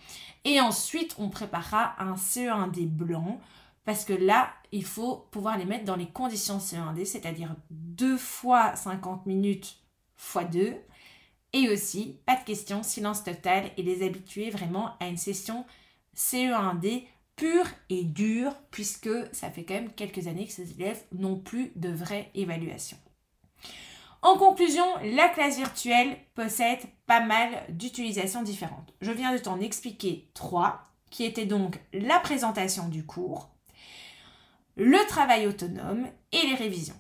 Et 0.44 0.60
ensuite, 0.60 1.16
on 1.20 1.30
préparera 1.30 1.96
un 2.02 2.16
CE1D 2.16 2.88
blanc 2.88 3.40
parce 3.84 4.06
que 4.06 4.14
là, 4.14 4.54
il 4.72 4.86
faut 4.86 5.28
pouvoir 5.32 5.58
les 5.58 5.66
mettre 5.66 5.86
dans 5.86 5.96
les 5.96 6.08
conditions 6.08 6.60
CE1D, 6.60 7.06
c'est-à-dire 7.06 7.56
2 7.72 8.18
fois 8.18 8.76
50 8.76 9.26
minutes 9.26 9.78
fois 10.16 10.44
2. 10.44 10.76
Et 11.54 11.70
aussi, 11.70 12.20
pas 12.26 12.38
de 12.38 12.44
questions, 12.44 12.84
silence 12.84 13.24
total 13.24 13.72
et 13.78 13.84
les 13.84 14.06
habituer 14.06 14.50
vraiment 14.50 14.96
à 15.00 15.08
une 15.08 15.18
session 15.18 15.66
CE1D 16.16 17.06
pure 17.36 17.66
et 17.90 18.04
dure, 18.04 18.56
puisque 18.70 19.10
ça 19.34 19.50
fait 19.50 19.64
quand 19.64 19.74
même 19.74 19.92
quelques 19.94 20.28
années 20.28 20.46
que 20.46 20.54
ces 20.54 20.72
élèves 20.72 21.04
n'ont 21.12 21.38
plus 21.38 21.72
de 21.76 21.90
vraie 21.90 22.30
évaluation. 22.36 22.98
En 24.22 24.38
conclusion, 24.38 24.86
la 25.04 25.30
classe 25.30 25.58
virtuelle 25.58 26.16
possède 26.36 26.80
pas 27.08 27.22
mal 27.22 27.50
d'utilisations 27.70 28.44
différentes. 28.44 28.94
Je 29.02 29.12
viens 29.12 29.34
de 29.34 29.40
t'en 29.40 29.60
expliquer 29.60 30.30
trois, 30.36 30.92
qui 31.10 31.26
étaient 31.26 31.46
donc 31.46 31.80
la 31.92 32.20
présentation 32.20 32.88
du 32.88 33.06
cours, 33.06 33.50
le 34.76 35.06
travail 35.08 35.48
autonome 35.48 36.08
et 36.32 36.48
les 36.48 36.56
révisions. 36.56 36.96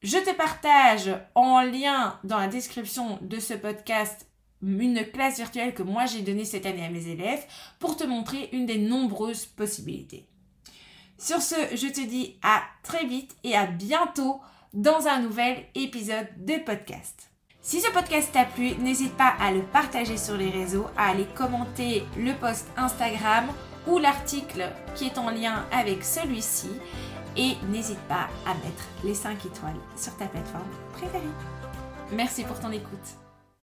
Je 0.00 0.18
te 0.18 0.32
partage 0.32 1.10
en 1.34 1.60
lien 1.60 2.18
dans 2.22 2.38
la 2.38 2.46
description 2.46 3.18
de 3.20 3.40
ce 3.40 3.54
podcast 3.54 4.26
une 4.62 5.04
classe 5.10 5.36
virtuelle 5.36 5.74
que 5.74 5.82
moi 5.82 6.06
j'ai 6.06 6.22
donnée 6.22 6.44
cette 6.44 6.66
année 6.66 6.84
à 6.84 6.90
mes 6.90 7.08
élèves 7.08 7.44
pour 7.78 7.96
te 7.96 8.04
montrer 8.04 8.48
une 8.52 8.66
des 8.66 8.78
nombreuses 8.78 9.46
possibilités. 9.46 10.28
Sur 11.18 11.42
ce, 11.42 11.56
je 11.74 11.88
te 11.88 12.00
dis 12.00 12.38
à 12.42 12.62
très 12.82 13.06
vite 13.06 13.36
et 13.42 13.56
à 13.56 13.66
bientôt 13.66 14.40
dans 14.74 15.06
un 15.06 15.20
nouvel 15.20 15.64
épisode 15.74 16.28
de 16.38 16.56
podcast. 16.64 17.30
Si 17.60 17.80
ce 17.80 17.90
podcast 17.90 18.30
t'a 18.32 18.44
plu, 18.44 18.76
n'hésite 18.76 19.16
pas 19.16 19.34
à 19.40 19.50
le 19.50 19.62
partager 19.62 20.16
sur 20.16 20.36
les 20.36 20.50
réseaux, 20.50 20.86
à 20.96 21.10
aller 21.10 21.26
commenter 21.34 22.04
le 22.16 22.32
post 22.34 22.66
Instagram 22.76 23.46
ou 23.86 23.98
l'article 23.98 24.70
qui 24.94 25.06
est 25.06 25.18
en 25.18 25.30
lien 25.30 25.66
avec 25.72 26.04
celui-ci. 26.04 26.70
Et 27.36 27.56
n'hésite 27.70 28.00
pas 28.08 28.28
à 28.46 28.54
mettre 28.54 28.88
les 29.04 29.14
5 29.14 29.44
étoiles 29.46 29.76
sur 29.96 30.16
ta 30.16 30.26
plateforme 30.26 30.70
préférée. 30.92 31.22
Merci 32.12 32.42
pour 32.44 32.58
ton 32.58 32.72
écoute. 32.72 33.27